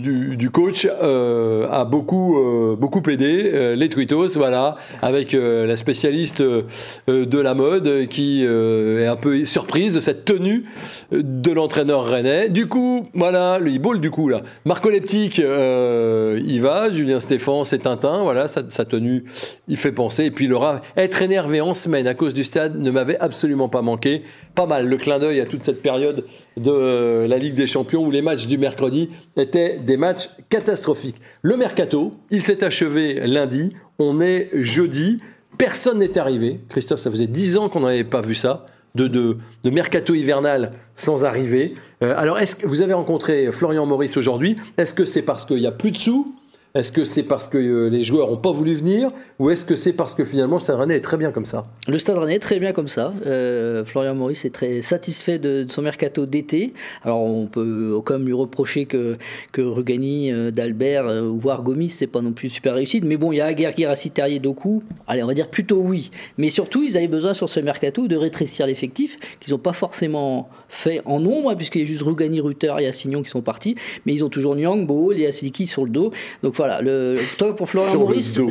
du- 0.00 0.36
du- 0.36 0.50
coach 0.50 0.86
euh, 1.02 1.68
a 1.70 1.84
beaucoup, 1.84 2.38
euh, 2.38 2.76
beaucoup 2.76 3.02
aidé. 3.08 3.50
Euh, 3.52 3.74
les 3.76 3.88
tweetos, 3.88 4.36
voilà, 4.36 4.76
avec 5.02 5.34
euh, 5.34 5.66
la 5.66 5.76
spécialiste 5.76 6.40
euh, 6.40 6.62
de 7.08 7.38
la 7.38 7.54
mode 7.54 8.06
qui 8.08 8.42
euh, 8.44 9.04
est 9.04 9.06
un 9.06 9.16
peu 9.16 9.44
surprise 9.44 9.94
de 9.94 10.00
cette 10.00 10.24
tenue 10.24 10.64
de 11.12 11.52
l'entraîneur 11.52 12.04
rennais. 12.04 12.48
Du 12.48 12.66
coup, 12.66 13.06
voilà, 13.14 13.58
le 13.60 13.78
ball 13.78 14.00
du 14.00 14.10
coup 14.10 14.28
là. 14.28 14.42
Marco 14.64 14.90
Leptic, 14.90 15.38
euh, 15.38 16.40
il 16.44 16.60
va. 16.60 16.90
Julien 16.90 17.20
Stéphan, 17.20 17.64
c'est 17.64 17.78
Tintin. 17.78 18.22
Voilà, 18.22 18.48
sa, 18.48 18.66
sa 18.68 18.84
tenue, 18.84 19.24
il 19.68 19.76
fait 19.76 19.92
penser. 19.92 20.24
Et 20.24 20.30
puis 20.30 20.46
Laura, 20.48 20.82
être 20.96 21.22
énervé 21.22 21.60
en 21.60 21.74
semaine 21.74 22.06
à 22.06 22.14
cause 22.14 22.34
du 22.34 22.44
stade 22.44 22.76
ne 22.78 22.90
m'avait 22.90 23.18
absolument 23.20 23.68
pas 23.68 23.82
manqué. 23.82 24.22
Pas 24.56 24.64
mal 24.64 24.88
le 24.88 24.96
clin 24.96 25.18
d'œil 25.18 25.40
à 25.40 25.44
toute 25.44 25.62
cette 25.62 25.82
période 25.82 26.24
de 26.56 26.70
euh, 26.70 27.28
la 27.28 27.36
Ligue 27.36 27.52
des 27.52 27.66
Champions 27.66 28.02
où 28.02 28.10
les 28.10 28.22
matchs 28.22 28.46
du 28.46 28.56
mercredi 28.56 29.10
étaient 29.36 29.78
des 29.78 29.98
matchs 29.98 30.30
catastrophiques. 30.48 31.16
Le 31.42 31.58
mercato, 31.58 32.14
il 32.30 32.42
s'est 32.42 32.64
achevé 32.64 33.26
lundi. 33.26 33.74
On 33.98 34.18
est 34.18 34.48
jeudi. 34.54 35.20
Personne 35.58 35.98
n'est 35.98 36.16
arrivé. 36.16 36.60
Christophe, 36.70 37.00
ça 37.00 37.10
faisait 37.10 37.26
10 37.26 37.58
ans 37.58 37.68
qu'on 37.68 37.80
n'avait 37.80 38.02
pas 38.02 38.22
vu 38.22 38.34
ça. 38.34 38.64
De 38.94 39.36
mercato 39.64 40.14
hivernal 40.14 40.72
sans 40.94 41.26
arriver. 41.26 41.74
Euh, 42.02 42.14
alors, 42.16 42.38
est-ce 42.38 42.56
que 42.56 42.66
vous 42.66 42.80
avez 42.80 42.94
rencontré 42.94 43.52
Florian 43.52 43.84
Maurice 43.84 44.16
aujourd'hui 44.16 44.56
Est-ce 44.78 44.94
que 44.94 45.04
c'est 45.04 45.20
parce 45.20 45.44
qu'il 45.44 45.58
n'y 45.58 45.66
a 45.66 45.72
plus 45.72 45.90
de 45.90 45.98
sous 45.98 46.34
Est-ce 46.76 46.92
que 46.92 47.04
c'est 47.04 47.22
parce 47.22 47.48
que 47.48 47.56
euh, 47.56 47.88
les 47.88 48.04
joueurs 48.04 48.30
n'ont 48.30 48.36
pas 48.36 48.52
voulu 48.52 48.74
venir 48.74 49.10
ou 49.38 49.48
est-ce 49.48 49.64
que 49.64 49.74
c'est 49.74 49.94
parce 49.94 50.12
que 50.12 50.24
finalement 50.24 50.56
le 50.56 50.60
Stade 50.60 50.78
Rennais 50.78 50.96
est 50.96 51.00
très 51.00 51.16
bien 51.16 51.30
comme 51.30 51.46
ça? 51.46 51.66
Le 51.88 51.98
Stade 51.98 52.18
Rennais 52.18 52.34
est 52.34 52.38
très 52.38 52.58
bien 52.58 52.74
comme 52.74 52.86
ça. 52.86 53.14
Euh, 53.24 53.82
Florian 53.86 54.14
Maurice 54.14 54.44
est 54.44 54.50
très 54.50 54.82
satisfait 54.82 55.38
de, 55.38 55.64
son 55.70 55.80
mercato 55.80 56.26
d'été. 56.26 56.74
Alors 57.02 57.22
on 57.22 57.46
peut 57.46 57.98
quand 58.04 58.18
même 58.18 58.26
lui 58.26 58.34
reprocher 58.34 58.84
que, 58.84 59.16
que 59.52 59.62
Rugani, 59.62 60.30
euh, 60.30 60.50
d'Albert 60.50 61.06
ou 61.06 61.38
voire 61.38 61.62
Gomis, 61.62 61.88
c'est 61.88 62.06
pas 62.06 62.20
non 62.20 62.32
plus 62.32 62.50
super 62.50 62.74
réussite. 62.74 63.04
Mais 63.04 63.16
bon, 63.16 63.32
il 63.32 63.36
y 63.36 63.40
a 63.40 63.90
Assis, 63.90 64.10
Terrier, 64.10 64.38
Doku. 64.38 64.82
Allez, 65.06 65.22
on 65.22 65.28
va 65.28 65.34
dire 65.34 65.48
plutôt 65.48 65.78
oui. 65.78 66.10
Mais 66.36 66.50
surtout, 66.50 66.82
ils 66.82 66.98
avaient 66.98 67.08
besoin 67.08 67.32
sur 67.32 67.48
ce 67.48 67.58
mercato 67.60 68.06
de 68.06 68.16
rétrécir 68.16 68.66
l'effectif 68.66 69.16
qu'ils 69.40 69.54
n'ont 69.54 69.58
pas 69.58 69.72
forcément 69.72 70.50
fait 70.68 71.00
en 71.06 71.20
nombre, 71.20 71.50
hein, 71.50 71.56
puisqu'il 71.56 71.80
y 71.80 71.84
a 71.84 71.86
juste 71.86 72.02
Rugani, 72.02 72.40
Rutter 72.40 72.74
et 72.80 72.86
Assignon 72.86 73.22
qui 73.22 73.30
sont 73.30 73.40
partis. 73.40 73.76
Mais 74.04 74.12
ils 74.12 74.22
ont 74.24 74.28
toujours 74.28 74.56
Nyang, 74.56 74.86
Bo, 74.86 75.12
et 75.12 75.26
Asiliki 75.26 75.66
sur 75.66 75.84
le 75.84 75.90
dos. 75.90 76.12
Donc 76.42 76.54
voilà 76.54 76.65
voilà, 76.66 76.82
le, 76.82 77.16
toi 77.38 77.54
pour 77.54 77.68
Florian 77.68 77.90
Sur 77.90 78.00
le 78.00 78.06
Maurice, 78.06 78.34
dos. 78.34 78.50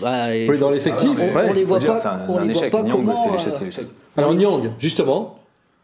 bah, 0.00 0.26
Oui, 0.48 0.58
dans 0.58 0.70
l'effectif. 0.70 1.10
on, 1.18 1.36
ouais. 1.36 1.46
on 1.48 1.52
les 1.52 1.64
voit 1.64 1.78
pas, 1.78 1.96
c'est 1.98 2.08
un, 2.08 2.20
on 2.28 2.38
un 2.38 2.44
les 2.46 2.52
voit 2.54 2.62
échec. 2.62 2.70
pas 2.72 2.82
Nyang, 2.82 2.92
comment. 2.96 3.36
euh. 3.36 3.82
Alors 4.16 4.34
Nyang, 4.34 4.72
justement, 4.78 5.38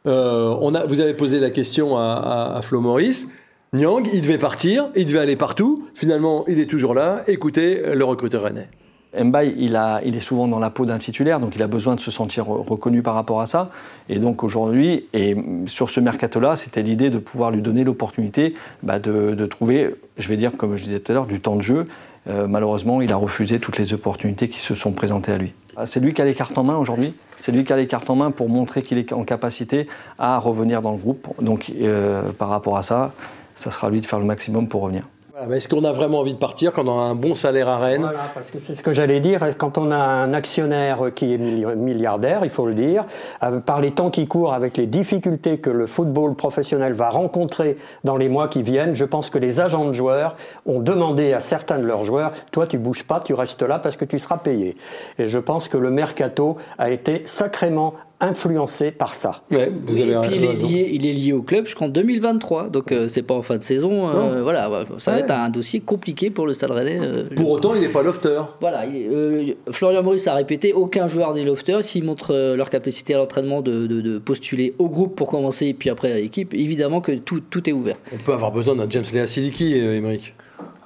euh, 0.06 0.56
on 0.60 0.74
a, 0.74 0.86
vous 0.86 1.00
avez 1.00 1.14
posé 1.14 1.40
la 1.40 1.50
question 1.50 1.96
à, 1.96 2.02
à, 2.14 2.56
à 2.58 2.62
Flo 2.62 2.80
Maurice. 2.80 3.26
Nyang, 3.74 4.08
il 4.12 4.22
devait 4.22 4.38
partir, 4.38 4.90
il 4.96 5.04
devait 5.06 5.18
aller 5.18 5.36
partout. 5.36 5.86
Finalement, 5.94 6.44
il 6.48 6.58
est 6.58 6.70
toujours 6.70 6.94
là. 6.94 7.22
Écoutez 7.26 7.82
le 7.94 8.04
recruteur 8.04 8.42
rennais. 8.42 8.68
Mbaye, 9.16 9.54
il, 9.56 9.74
est 9.74 10.20
souvent 10.20 10.48
dans 10.48 10.58
la 10.58 10.70
peau 10.70 10.84
d'un 10.84 10.98
titulaire, 10.98 11.40
donc 11.40 11.56
il 11.56 11.62
a 11.62 11.66
besoin 11.66 11.94
de 11.94 12.00
se 12.00 12.10
sentir 12.10 12.46
reconnu 12.46 13.02
par 13.02 13.14
rapport 13.14 13.40
à 13.40 13.46
ça. 13.46 13.70
Et 14.08 14.18
donc 14.18 14.44
aujourd'hui, 14.44 15.06
et 15.14 15.36
sur 15.66 15.88
ce 15.88 16.00
mercato-là, 16.00 16.56
c'était 16.56 16.82
l'idée 16.82 17.08
de 17.08 17.18
pouvoir 17.18 17.50
lui 17.50 17.62
donner 17.62 17.84
l'opportunité 17.84 18.54
bah, 18.82 18.98
de, 18.98 19.34
de 19.34 19.46
trouver, 19.46 19.94
je 20.18 20.28
vais 20.28 20.36
dire, 20.36 20.52
comme 20.56 20.76
je 20.76 20.84
disais 20.84 21.00
tout 21.00 21.12
à 21.12 21.14
l'heure, 21.14 21.26
du 21.26 21.40
temps 21.40 21.56
de 21.56 21.62
jeu. 21.62 21.86
Euh, 22.28 22.46
malheureusement, 22.46 23.00
il 23.00 23.12
a 23.12 23.16
refusé 23.16 23.58
toutes 23.58 23.78
les 23.78 23.94
opportunités 23.94 24.48
qui 24.48 24.60
se 24.60 24.74
sont 24.74 24.92
présentées 24.92 25.32
à 25.32 25.38
lui. 25.38 25.54
Ah, 25.76 25.86
C'est 25.86 26.00
lui 26.00 26.12
qui 26.12 26.20
a 26.20 26.24
les 26.24 26.34
cartes 26.34 26.58
en 26.58 26.64
main 26.64 26.76
aujourd'hui. 26.76 27.14
C'est 27.36 27.52
lui 27.52 27.64
qui 27.64 27.72
a 27.72 27.76
les 27.76 27.86
cartes 27.86 28.10
en 28.10 28.16
main 28.16 28.30
pour 28.30 28.48
montrer 28.48 28.82
qu'il 28.82 28.98
est 28.98 29.12
en 29.12 29.24
capacité 29.24 29.86
à 30.18 30.38
revenir 30.38 30.82
dans 30.82 30.92
le 30.92 30.98
groupe. 30.98 31.28
Donc 31.40 31.72
euh, 31.80 32.30
par 32.32 32.48
rapport 32.48 32.76
à 32.76 32.82
ça, 32.82 33.12
ça 33.54 33.70
sera 33.70 33.86
à 33.86 33.90
lui 33.90 34.00
de 34.00 34.06
faire 34.06 34.18
le 34.18 34.26
maximum 34.26 34.68
pour 34.68 34.82
revenir. 34.82 35.04
Mais 35.46 35.58
Est-ce 35.58 35.68
qu'on 35.68 35.84
a 35.84 35.92
vraiment 35.92 36.18
envie 36.20 36.34
de 36.34 36.38
partir 36.38 36.72
quand 36.72 36.88
on 36.88 36.98
a 36.98 37.02
un 37.04 37.14
bon 37.14 37.34
salaire 37.34 37.68
à 37.68 37.78
Rennes? 37.78 38.00
Voilà, 38.02 38.24
parce 38.34 38.50
que 38.50 38.58
c'est 38.58 38.74
ce 38.74 38.82
que 38.82 38.92
j'allais 38.92 39.20
dire. 39.20 39.56
Quand 39.56 39.78
on 39.78 39.90
a 39.92 39.96
un 39.96 40.34
actionnaire 40.34 40.98
qui 41.14 41.32
est 41.32 41.36
milli- 41.38 41.76
milliardaire, 41.76 42.40
il 42.44 42.50
faut 42.50 42.66
le 42.66 42.74
dire, 42.74 43.04
euh, 43.42 43.60
par 43.60 43.80
les 43.80 43.92
temps 43.92 44.10
qui 44.10 44.26
courent, 44.26 44.52
avec 44.54 44.76
les 44.76 44.86
difficultés 44.86 45.58
que 45.58 45.70
le 45.70 45.86
football 45.86 46.34
professionnel 46.34 46.92
va 46.92 47.10
rencontrer 47.10 47.76
dans 48.04 48.16
les 48.16 48.28
mois 48.28 48.48
qui 48.48 48.62
viennent, 48.62 48.94
je 48.94 49.04
pense 49.04 49.30
que 49.30 49.38
les 49.38 49.60
agents 49.60 49.84
de 49.86 49.92
joueurs 49.92 50.34
ont 50.66 50.80
demandé 50.80 51.32
à 51.32 51.40
certains 51.40 51.78
de 51.78 51.84
leurs 51.86 52.02
joueurs 52.02 52.32
Toi, 52.50 52.66
tu 52.66 52.78
bouges 52.78 53.04
pas, 53.04 53.20
tu 53.20 53.34
restes 53.34 53.62
là 53.62 53.78
parce 53.78 53.96
que 53.96 54.04
tu 54.04 54.18
seras 54.18 54.38
payé. 54.38 54.76
Et 55.18 55.26
je 55.28 55.38
pense 55.38 55.68
que 55.68 55.76
le 55.76 55.90
mercato 55.90 56.56
a 56.78 56.90
été 56.90 57.22
sacrément 57.26 57.94
influencé 58.20 58.90
par 58.90 59.14
ça. 59.14 59.42
Ouais, 59.50 59.70
vous 59.84 60.00
Et 60.00 60.02
avez 60.14 60.28
puis 60.28 60.36
il 60.38 60.44
est, 60.44 60.52
lié, 60.54 60.90
il 60.92 61.06
est 61.06 61.12
lié 61.12 61.32
au 61.32 61.42
club 61.42 61.66
jusqu'en 61.66 61.88
2023, 61.88 62.68
donc 62.70 62.90
euh, 62.92 63.06
c'est 63.08 63.22
pas 63.22 63.34
en 63.34 63.42
fin 63.42 63.58
de 63.58 63.62
saison. 63.62 64.08
euh, 64.08 64.42
voilà, 64.42 64.68
ouais, 64.70 64.82
ça 64.98 65.12
va 65.12 65.16
Ouais. 65.18 65.22
être 65.22 65.30
un 65.30 65.50
dossier 65.50 65.80
compliqué 65.80 66.30
pour 66.30 66.46
le 66.46 66.54
Stade 66.54 66.70
Rennais. 66.72 66.98
euh, 67.00 67.24
Pour 67.36 67.50
autant, 67.50 67.74
il 67.74 67.80
n'est 67.80 67.88
pas 67.88 68.02
lofter. 68.02 68.40
Voilà, 68.60 68.86
il 68.86 69.08
euh, 69.12 69.44
Florian 69.70 70.02
Maurice 70.02 70.26
a 70.26 70.34
répété 70.34 70.72
aucun 70.72 71.06
joueur 71.08 71.32
des 71.34 71.44
lofters, 71.44 71.84
s'ils 71.84 72.04
montrent 72.04 72.34
euh, 72.34 72.56
leur 72.56 72.70
capacité 72.70 73.14
à 73.14 73.18
l'entraînement 73.18 73.62
de, 73.62 73.86
de- 73.86 74.00
de 74.00 74.18
postuler 74.18 74.74
au 74.78 74.88
groupe 74.88 75.14
pour 75.14 75.28
commencer, 75.30 75.66
et 75.66 75.74
puis 75.74 75.88
après 75.90 76.10
à 76.12 76.16
l'équipe, 76.16 76.54
évidemment 76.54 77.00
que 77.00 77.12
tout, 77.12 77.40
tout 77.40 77.68
est 77.68 77.72
ouvert. 77.72 77.96
On 78.12 78.16
peut 78.18 78.32
avoir 78.32 78.50
besoin 78.52 78.74
d'un 78.74 78.88
James 78.90 79.04
Lea 79.14 79.26
Siliki, 79.26 79.78
euh, 79.80 79.94
Émeric. 79.96 80.34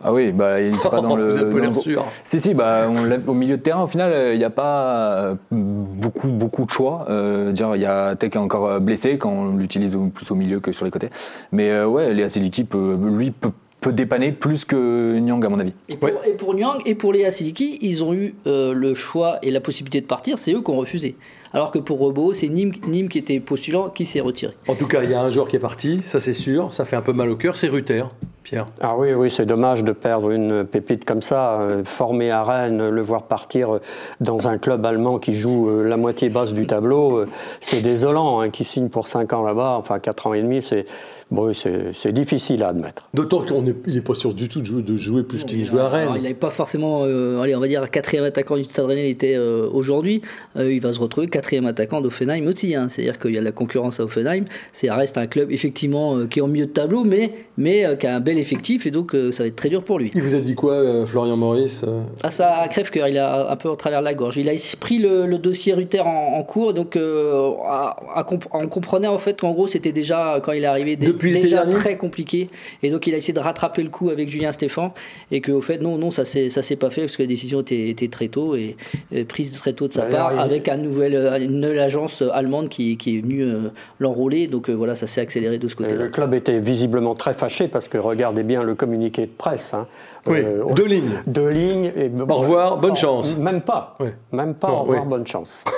Ah 0.04 0.12
oui, 0.12 0.32
bah, 0.32 0.60
il 0.60 0.72
n'était 0.72 0.88
pas 0.88 1.00
dans 1.00 1.16
le. 1.16 1.30
Vous 1.30 1.58
pas 1.58 1.66
dans 1.66 1.74
sûr. 1.74 2.04
Si, 2.24 2.40
si, 2.40 2.54
bah, 2.54 2.88
on 2.88 3.28
au 3.28 3.34
milieu 3.34 3.56
de 3.56 3.62
terrain, 3.62 3.84
au 3.84 3.88
final, 3.88 4.12
euh, 4.12 4.34
il 4.34 4.38
n'y 4.38 4.44
a 4.44 4.50
pas 4.50 5.16
euh, 5.18 5.34
beaucoup, 5.50 6.28
beaucoup 6.28 6.64
de 6.64 6.70
choix. 6.70 7.06
Euh, 7.08 7.52
dire, 7.52 7.76
il 7.76 7.82
y 7.82 7.86
a 7.86 8.16
Tech 8.16 8.30
qui 8.30 8.38
est 8.38 8.40
encore 8.40 8.80
blessé 8.80 9.18
quand 9.18 9.30
on 9.30 9.56
l'utilise 9.56 9.96
plus 10.14 10.30
au 10.30 10.34
milieu 10.34 10.60
que 10.60 10.72
sur 10.72 10.84
les 10.84 10.90
côtés. 10.90 11.10
Mais 11.52 11.70
euh, 11.70 11.86
ouais, 11.86 12.12
Léa 12.14 12.28
Siliki, 12.28 12.64
peut, 12.64 12.96
lui, 13.00 13.30
peut, 13.30 13.50
peut 13.82 13.92
dépanner 13.92 14.32
plus 14.32 14.64
que 14.64 15.18
Nyang, 15.18 15.44
à 15.44 15.48
mon 15.50 15.58
avis. 15.58 15.74
Et 15.88 15.96
pour, 15.96 16.08
et 16.08 16.32
pour 16.38 16.54
Nyang 16.54 16.80
et 16.86 16.94
pour 16.94 17.12
Léa 17.12 17.30
Siliki, 17.30 17.78
ils 17.82 18.02
ont 18.02 18.14
eu 18.14 18.34
euh, 18.46 18.72
le 18.72 18.94
choix 18.94 19.38
et 19.42 19.50
la 19.50 19.60
possibilité 19.60 20.00
de 20.00 20.06
partir, 20.06 20.38
c'est 20.38 20.54
eux 20.54 20.62
qui 20.62 20.70
ont 20.70 20.76
refusé. 20.76 21.16
Alors 21.52 21.70
que 21.70 21.78
pour 21.78 21.98
Rebo, 21.98 22.32
c'est 22.32 22.48
Nîmes, 22.48 22.72
Nîmes 22.86 23.10
qui 23.10 23.18
était 23.18 23.38
postulant 23.40 23.90
qui 23.90 24.06
s'est 24.06 24.20
retiré. 24.20 24.54
En 24.68 24.74
tout 24.74 24.86
cas, 24.86 25.02
il 25.02 25.10
y 25.10 25.14
a 25.14 25.20
un 25.20 25.28
joueur 25.28 25.48
qui 25.48 25.56
est 25.56 25.58
parti, 25.58 26.00
ça 26.06 26.18
c'est 26.18 26.32
sûr. 26.32 26.72
Ça 26.72 26.86
fait 26.86 26.96
un 26.96 27.02
peu 27.02 27.12
mal 27.12 27.28
au 27.28 27.36
cœur. 27.36 27.56
C'est 27.56 27.68
Ruther, 27.68 28.04
Pierre. 28.42 28.66
Ah 28.80 28.96
oui, 28.96 29.12
oui, 29.12 29.30
c'est 29.30 29.44
dommage 29.44 29.84
de 29.84 29.92
perdre 29.92 30.30
une 30.30 30.64
pépite 30.64 31.04
comme 31.04 31.20
ça, 31.20 31.60
euh, 31.60 31.84
formé 31.84 32.30
à 32.30 32.42
Rennes, 32.42 32.88
le 32.88 33.02
voir 33.02 33.24
partir 33.24 33.74
euh, 33.74 33.80
dans 34.20 34.48
un 34.48 34.56
club 34.56 34.86
allemand 34.86 35.18
qui 35.18 35.34
joue 35.34 35.68
la 35.82 35.98
moitié 35.98 36.30
basse 36.30 36.54
du 36.54 36.66
tableau, 36.66 37.26
c'est 37.60 37.82
désolant, 37.82 38.40
hein, 38.40 38.48
qui 38.48 38.64
signe 38.64 38.88
pour 38.88 39.06
5 39.06 39.34
ans 39.34 39.42
là-bas, 39.42 39.76
enfin 39.78 39.98
4 39.98 40.28
ans 40.28 40.34
et 40.34 40.40
demi, 40.40 40.62
c'est 40.62 40.86
bon, 41.32 41.52
c'est 41.54 42.12
difficile 42.12 42.62
à 42.62 42.68
admettre. 42.68 43.08
D'autant 43.14 43.42
qu'il 43.42 43.64
n'est 43.64 44.00
pas 44.00 44.14
sûr 44.14 44.32
du 44.34 44.48
tout 44.48 44.60
de 44.60 44.66
jouer, 44.66 44.82
de 44.82 44.96
jouer 44.96 45.22
plus 45.24 45.44
qu'il 45.44 45.64
jouait 45.64 45.80
à 45.80 45.86
Alors, 45.86 45.98
il 45.98 46.12
Rennes. 46.12 46.22
n'avait 46.22 46.34
pas 46.34 46.50
forcément, 46.50 47.02
euh, 47.04 47.40
allez, 47.40 47.56
on 47.56 47.60
va 47.60 47.68
dire, 47.68 47.88
quatrième 47.90 48.24
attaquant 48.24 48.56
du 48.56 48.64
Stade 48.64 48.86
Rennais, 48.86 49.08
il 49.08 49.12
était 49.12 49.34
euh, 49.34 49.68
aujourd'hui. 49.72 50.22
Euh, 50.56 50.72
il 50.72 50.80
va 50.80 50.92
se 50.92 51.00
retrouver 51.00 51.28
quatrième 51.28 51.66
attaquant 51.66 52.00
d'Offenheim 52.00 52.46
aussi. 52.46 52.74
hein. 52.74 52.88
C'est-à-dire 52.88 53.18
qu'il 53.18 53.32
y 53.34 53.36
a 53.36 53.40
de 53.40 53.44
la 53.44 53.52
concurrence 53.52 53.98
à 54.00 54.04
Offenheim. 54.04 54.44
C'est 54.72 54.90
reste 54.90 55.16
un 55.18 55.26
club 55.26 55.50
effectivement 55.50 56.16
euh, 56.16 56.26
qui 56.26 56.38
est 56.40 56.42
en 56.42 56.48
milieu 56.48 56.66
de 56.66 56.70
tableau, 56.72 57.04
mais, 57.04 57.32
mais 57.56 57.86
euh, 57.86 57.96
qui 57.96 58.06
a 58.06 58.14
un 58.16 58.20
bel 58.20 58.38
effectif 58.38 58.86
et 58.86 58.90
donc 58.90 59.14
euh, 59.14 59.32
ça 59.32 59.42
va 59.44 59.46
être 59.48 59.56
très 59.56 59.70
dur 59.70 59.82
pour 59.82 59.98
lui. 59.98 60.10
Il 60.14 60.22
vous 60.22 60.34
a 60.34 60.40
dit 60.40 60.54
quoi, 60.54 60.74
euh, 60.74 61.06
Florian 61.06 61.36
Maurice 61.36 61.84
euh? 61.88 62.02
Ah, 62.22 62.30
ça 62.30 62.66
crève 62.70 62.90
cœur, 62.90 63.08
il 63.08 63.16
a 63.16 63.50
un 63.50 63.56
peu 63.56 63.70
en 63.70 63.76
travers 63.76 64.00
de 64.00 64.04
la 64.04 64.12
gorge. 64.14 64.36
Il 64.36 64.48
a 64.48 64.52
pris 64.80 64.98
le, 64.98 65.26
le 65.26 65.38
dossier 65.38 65.72
Ruther 65.72 66.06
en, 66.06 66.34
en 66.38 66.42
cours, 66.42 66.74
donc 66.74 66.96
euh, 66.96 67.52
à- 67.66 67.96
à 68.14 68.22
comp- 68.24 68.48
on 68.52 68.66
comprenait 68.68 69.06
en 69.06 69.18
fait 69.18 69.40
qu'en 69.40 69.52
gros 69.52 69.66
c'était 69.66 69.92
déjà, 69.92 70.40
quand 70.44 70.52
il 70.52 70.64
est 70.64 70.66
arrivé, 70.66 70.96
Depuis 70.96 71.21
l'été 71.28 71.40
déjà 71.42 71.56
dernier 71.64 71.74
très 71.74 71.96
compliqué. 71.96 72.48
Et 72.82 72.90
donc 72.90 73.06
il 73.06 73.14
a 73.14 73.16
essayé 73.16 73.32
de 73.34 73.38
rattraper 73.40 73.82
le 73.82 73.88
coup 73.90 74.10
avec 74.10 74.28
Julien 74.28 74.52
Stéphan, 74.52 74.92
et 75.30 75.40
qu'au 75.40 75.60
fait, 75.60 75.78
non, 75.78 75.98
non, 75.98 76.10
ça 76.10 76.24
s'est 76.24 76.48
ça 76.50 76.62
s'est 76.62 76.76
pas 76.76 76.90
fait 76.90 77.02
parce 77.02 77.16
que 77.16 77.22
la 77.22 77.28
décision 77.28 77.60
était, 77.60 77.88
était 77.88 78.08
très 78.08 78.28
tôt 78.28 78.54
et, 78.56 78.76
et 79.12 79.24
prise 79.24 79.52
très 79.52 79.72
tôt 79.72 79.88
de 79.88 79.92
sa 79.92 80.02
D'ailleurs, 80.02 80.30
part, 80.30 80.40
avec 80.40 80.68
un 80.68 80.76
nouvel, 80.76 81.14
euh, 81.14 81.38
une 81.38 81.60
nouvelle 81.60 81.78
agence 81.78 82.22
allemande 82.32 82.68
qui, 82.68 82.96
qui 82.96 83.18
est 83.18 83.20
venue 83.20 83.42
euh, 83.44 83.70
l'enrôler. 84.00 84.46
Donc 84.48 84.68
euh, 84.68 84.72
voilà, 84.74 84.94
ça 84.94 85.06
s'est 85.06 85.20
accéléré 85.20 85.58
de 85.58 85.68
ce 85.68 85.74
Et 85.74 85.76
côté-là. 85.76 86.02
le 86.04 86.08
club 86.10 86.34
était 86.34 86.58
visiblement 86.58 87.14
très 87.14 87.34
fâché 87.34 87.68
parce 87.68 87.88
que 87.88 87.98
regardez 87.98 88.42
bien 88.42 88.62
le 88.62 88.74
communiqué 88.74 89.22
de 89.22 89.30
presse. 89.36 89.74
hein. 89.74 89.86
Oui, 90.26 90.38
Euh, 90.40 90.64
deux 90.74 90.84
lignes. 90.86 91.22
Deux 91.26 91.48
lignes. 91.48 91.92
Et, 91.96 92.10
Au 92.28 92.34
revoir, 92.36 92.76
bonne 92.76 92.90
Non, 92.90 92.96
chance. 92.96 93.36
Même 93.36 93.60
pas. 93.62 93.96
Oui. 94.00 94.08
Même 94.30 94.54
pas, 94.54 94.68
Non, 94.68 94.74
au 94.74 94.80
revoir, 94.82 95.02
oui. 95.02 95.08
bonne 95.08 95.26
chance. 95.26 95.64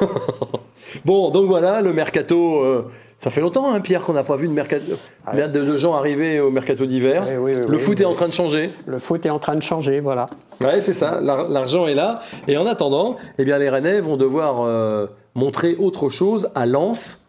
Bon, 1.04 1.30
donc 1.30 1.46
voilà, 1.46 1.80
le 1.80 1.92
mercato. 1.94 2.60
euh, 2.62 2.84
ça 3.16 3.30
fait 3.30 3.40
longtemps, 3.40 3.72
hein, 3.72 3.80
Pierre, 3.80 4.02
qu'on 4.02 4.12
n'a 4.12 4.22
pas 4.22 4.36
vu 4.36 4.46
de, 4.48 4.52
mercato, 4.52 4.84
de, 5.34 5.46
de 5.46 5.76
gens 5.78 5.94
arriver 5.94 6.40
au 6.40 6.50
mercato 6.50 6.84
d'hiver. 6.84 7.24
Le 7.26 7.78
foot 7.78 8.00
est 8.00 8.04
en 8.04 8.12
train 8.12 8.28
de 8.28 8.32
changer. 8.34 8.70
Le 8.86 8.98
foot 8.98 9.24
est 9.24 9.30
en 9.30 9.38
train 9.38 9.56
de 9.56 9.62
changer, 9.62 10.00
voilà. 10.00 10.26
Ouais, 10.60 10.80
c'est 10.82 10.92
ça. 10.92 11.20
L'ar- 11.22 11.48
L'argent 11.48 11.86
est 11.86 11.94
là. 11.94 12.20
Et 12.48 12.56
en 12.58 12.66
attendant, 12.66 13.16
eh 13.38 13.44
bien, 13.44 13.58
les 13.58 13.70
Rennais 13.70 14.00
vont 14.00 14.16
devoir 14.18 14.60
euh, 14.62 15.06
montrer 15.34 15.74
autre 15.80 16.10
chose 16.10 16.50
à 16.54 16.66
Lens. 16.66 17.24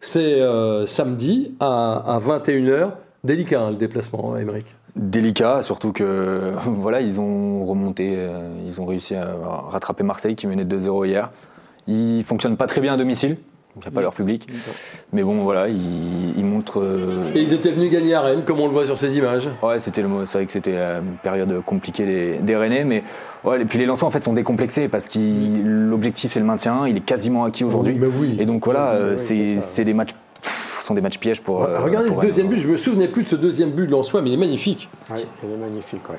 C'est 0.00 0.40
euh, 0.40 0.86
samedi 0.86 1.56
à, 1.60 2.16
à 2.16 2.18
21h. 2.18 2.90
Délicat, 3.24 3.60
hein, 3.62 3.70
le 3.70 3.76
déplacement, 3.76 4.34
hein, 4.34 4.38
Émeric. 4.40 4.74
Délicat, 4.98 5.62
surtout 5.62 5.92
que 5.92 6.52
voilà, 6.66 7.00
ils 7.00 7.20
ont 7.20 7.64
remonté, 7.64 8.14
euh, 8.16 8.48
ils 8.66 8.80
ont 8.80 8.84
réussi 8.86 9.14
à 9.14 9.28
rattraper 9.70 10.02
Marseille 10.04 10.34
qui 10.34 10.46
menait 10.46 10.64
2-0 10.64 11.06
hier. 11.06 11.30
Ils 11.86 12.24
fonctionnent 12.24 12.56
pas 12.56 12.66
très 12.66 12.80
bien 12.82 12.92
à 12.94 12.96
domicile, 12.98 13.36
il 13.76 13.80
n'y 13.80 13.86
a 13.86 13.90
pas 13.90 14.00
leur 14.02 14.12
public. 14.12 14.46
Mais 15.12 15.22
bon, 15.22 15.42
voilà, 15.42 15.68
ils, 15.68 16.36
ils 16.36 16.44
montrent. 16.44 16.80
euh, 16.82 17.32
Et 17.34 17.40
ils 17.40 17.54
étaient 17.54 17.70
venus 17.70 17.90
gagner 17.90 18.12
à 18.14 18.20
Rennes, 18.20 18.42
comme 18.44 18.60
on 18.60 18.66
le 18.66 18.72
voit 18.72 18.84
sur 18.84 18.98
ces 18.98 19.16
images. 19.16 19.48
Ouais, 19.62 19.78
c'était 19.78 20.02
le. 20.02 20.08
C'est 20.26 20.38
vrai 20.38 20.46
que 20.46 20.52
c'était 20.52 20.74
euh, 20.74 21.00
une 21.00 21.16
période 21.16 21.62
compliquée 21.64 22.04
des, 22.04 22.38
des 22.38 22.56
Rennais, 22.56 22.84
mais 22.84 23.02
ouais, 23.44 23.62
et 23.62 23.64
puis 23.64 23.78
les 23.78 23.86
Lensois 23.86 24.06
en 24.08 24.10
fait 24.10 24.22
sont 24.24 24.34
décomplexés 24.34 24.88
parce 24.88 25.06
que 25.06 25.18
l'objectif 25.64 26.32
c'est 26.32 26.40
le 26.40 26.46
maintien, 26.46 26.86
il 26.86 26.96
est 26.98 27.00
quasiment 27.04 27.44
acquis 27.44 27.64
aujourd'hui. 27.64 27.96
Mais 27.98 28.08
oui. 28.08 28.36
Et 28.38 28.44
donc 28.46 28.64
voilà, 28.66 28.98
c'est 29.16 29.84
des 29.84 29.94
matchs, 29.94 30.10
des 30.94 31.00
matchs 31.00 31.18
pièges 31.18 31.40
pour. 31.40 31.62
euh, 31.64 31.80
Regardez 31.80 32.08
pour 32.08 32.20
ce 32.22 32.26
deuxième 32.26 32.48
but, 32.48 32.58
je 32.58 32.68
me 32.68 32.76
souvenais 32.76 33.08
plus 33.08 33.22
de 33.24 33.28
ce 33.28 33.36
deuxième 33.36 33.70
but 33.70 33.86
de 33.86 33.92
Lensois, 33.92 34.22
mais 34.22 34.30
il 34.30 34.34
est 34.34 34.36
magnifique. 34.38 34.88
Oui, 35.14 35.20
il 35.44 35.50
est 35.52 35.56
magnifique, 35.56 36.08
ouais. 36.10 36.18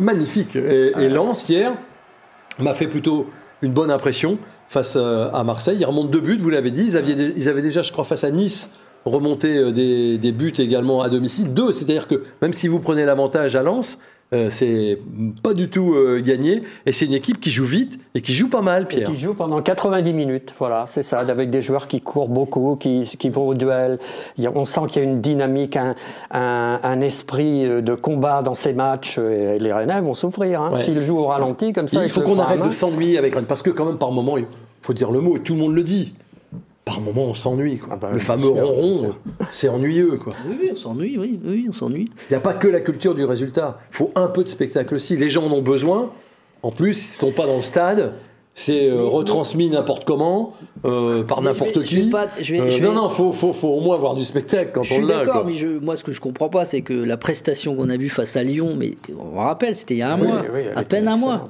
Magnifique. 0.00 0.56
Et, 0.56 0.92
et 0.98 1.08
Lens, 1.08 1.48
hier, 1.48 1.72
m'a 2.58 2.74
fait 2.74 2.86
plutôt 2.88 3.26
une 3.62 3.72
bonne 3.72 3.90
impression 3.90 4.38
face 4.68 4.94
euh, 4.96 5.30
à 5.32 5.44
Marseille. 5.44 5.78
Ils 5.80 5.84
remontent 5.86 6.08
deux 6.08 6.20
buts, 6.20 6.36
vous 6.38 6.50
l'avez 6.50 6.70
dit. 6.70 6.84
Ils 6.88 6.96
avaient, 6.96 7.14
dé- 7.14 7.32
ils 7.36 7.48
avaient 7.48 7.62
déjà, 7.62 7.82
je 7.82 7.92
crois, 7.92 8.04
face 8.04 8.24
à 8.24 8.30
Nice, 8.30 8.70
remonté 9.04 9.56
euh, 9.56 9.70
des, 9.70 10.18
des 10.18 10.32
buts 10.32 10.52
également 10.58 11.00
à 11.02 11.08
domicile. 11.08 11.54
Deux, 11.54 11.72
c'est-à-dire 11.72 12.08
que 12.08 12.22
même 12.42 12.52
si 12.52 12.66
vous 12.68 12.80
prenez 12.80 13.04
l'avantage 13.04 13.54
à 13.56 13.62
Lens, 13.62 13.98
Euh, 14.34 14.50
c'est 14.50 14.98
pas 15.42 15.54
du 15.54 15.68
tout 15.70 15.94
euh, 15.94 16.20
gagné. 16.20 16.62
Et 16.86 16.92
c'est 16.92 17.06
une 17.06 17.14
équipe 17.14 17.40
qui 17.40 17.50
joue 17.50 17.64
vite 17.64 17.98
et 18.14 18.20
qui 18.20 18.32
joue 18.34 18.48
pas 18.48 18.60
mal, 18.62 18.86
Pierre. 18.86 19.08
Et 19.08 19.12
qui 19.12 19.16
joue 19.16 19.32
pendant 19.34 19.62
90 19.62 20.12
minutes, 20.12 20.52
voilà, 20.58 20.84
c'est 20.88 21.02
ça, 21.04 21.20
avec 21.20 21.50
des 21.50 21.62
joueurs 21.62 21.86
qui 21.86 22.00
courent 22.00 22.28
beaucoup, 22.28 22.76
qui, 22.76 23.08
qui 23.18 23.30
vont 23.30 23.46
au 23.46 23.54
duel. 23.54 23.98
Il 24.36 24.44
y 24.44 24.46
a- 24.46 24.52
on 24.54 24.64
sent 24.64 24.80
qu'il 24.88 25.02
y 25.02 25.06
a 25.06 25.08
une 25.08 25.20
dynamique, 25.20 25.76
un, 25.76 25.94
un- 26.32 26.80
un 26.82 27.00
esprit 27.00 27.64
euh, 27.64 27.80
de 27.80 27.94
combat 27.94 28.42
dans 28.42 28.54
ces 28.54 28.72
matchs. 28.72 29.18
Et 29.18 29.58
les 29.58 29.72
Rennais 29.72 30.00
vont 30.00 30.14
souffrir. 30.14 30.60
Hein. 30.60 30.72
Ouais. 30.74 30.82
S'ils 30.82 31.00
jouent 31.00 31.18
au 31.18 31.26
ralenti 31.26 31.72
comme 31.72 31.88
ça, 31.88 32.02
il 32.04 32.10
faut 32.10 32.20
qu'on 32.22 32.38
arrête 32.38 32.60
de 32.62 32.70
s'ennuyer 32.70 33.18
avec 33.18 33.34
Rennes. 33.34 33.44
Parce 33.46 33.62
que, 33.62 33.70
quand 33.70 33.84
même, 33.86 33.98
par 33.98 34.10
moment, 34.10 34.36
il 34.36 34.46
faut 34.82 34.92
dire 34.92 35.10
le 35.12 35.20
mot, 35.20 35.36
et 35.36 35.40
tout 35.40 35.54
le 35.54 35.60
monde 35.60 35.74
le 35.74 35.82
dit. 35.82 36.14
Par 36.84 37.00
moment, 37.00 37.24
on 37.24 37.34
s'ennuie. 37.34 37.78
quoi. 37.78 37.88
Ah 37.92 37.96
bah 37.96 38.10
le 38.12 38.18
fameux 38.18 38.52
c'est- 38.54 38.60
ronron, 38.60 39.14
c'est 39.50 39.68
ennuyeux. 39.68 40.18
quoi. 40.22 40.32
Oui, 40.46 40.56
oui, 40.60 40.68
on 40.72 40.76
s'ennuie, 40.76 41.16
oui, 41.18 41.40
oui, 41.44 41.66
on 41.68 41.72
s'ennuie. 41.72 42.10
Il 42.28 42.32
n'y 42.32 42.36
a 42.36 42.40
pas 42.40 42.52
que 42.52 42.68
la 42.68 42.80
culture 42.80 43.14
du 43.14 43.24
résultat. 43.24 43.78
Il 43.90 43.96
faut 43.96 44.12
un 44.14 44.26
peu 44.28 44.42
de 44.44 44.48
spectacle 44.48 44.94
aussi. 44.94 45.16
Les 45.16 45.30
gens 45.30 45.44
en 45.46 45.50
ont 45.52 45.62
besoin. 45.62 46.10
En 46.62 46.70
plus, 46.70 46.98
ils 47.06 47.10
ne 47.10 47.14
sont 47.14 47.32
pas 47.32 47.46
dans 47.46 47.56
le 47.56 47.62
stade. 47.62 48.12
C'est 48.56 48.88
euh, 48.88 48.98
Mais- 49.02 49.08
retransmis 49.08 49.68
n'importe 49.68 50.04
comment, 50.04 50.52
euh, 50.84 51.24
par 51.24 51.42
Mais 51.42 51.48
je 51.48 51.52
n'importe 51.52 51.80
je 51.82 51.96
qui. 52.02 52.08
pas- 52.10 52.28
je 52.40 52.52
vais- 52.54 52.60
Euh, 52.60 52.70
je 52.70 52.80
non, 52.84 52.92
non, 52.92 53.08
faut, 53.08 53.32
faut, 53.32 53.52
faut 53.52 53.66
au 53.70 53.80
moins 53.80 53.96
avoir 53.96 54.14
du 54.14 54.24
spectacle 54.24 54.70
quand 54.72 54.84
Je 54.84 54.92
on 54.94 54.96
suis 54.98 55.06
l'a. 55.06 55.18
d'accord, 55.18 55.42
quoi. 55.42 55.44
mais 55.44 55.54
je, 55.54 55.66
moi, 55.66 55.96
ce 55.96 56.04
que 56.04 56.12
je 56.12 56.20
comprends 56.20 56.48
pas, 56.48 56.64
c'est 56.64 56.82
que 56.82 56.92
la 56.92 57.16
prestation 57.16 57.74
qu'on 57.74 57.88
a 57.90 57.96
vue 57.96 58.08
face 58.08 58.36
à 58.36 58.44
Lyon, 58.44 58.76
mais 58.78 58.92
on 59.18 59.36
rappelle, 59.38 59.74
c'était 59.74 59.94
il 59.94 59.98
y 59.98 60.02
a 60.02 60.12
un 60.14 60.20
Oui, 60.20 60.28
mois, 60.28 60.42
oui, 60.54 60.60
à 60.76 60.84
peine 60.84 61.08
un 61.08 61.16
mois. 61.16 61.48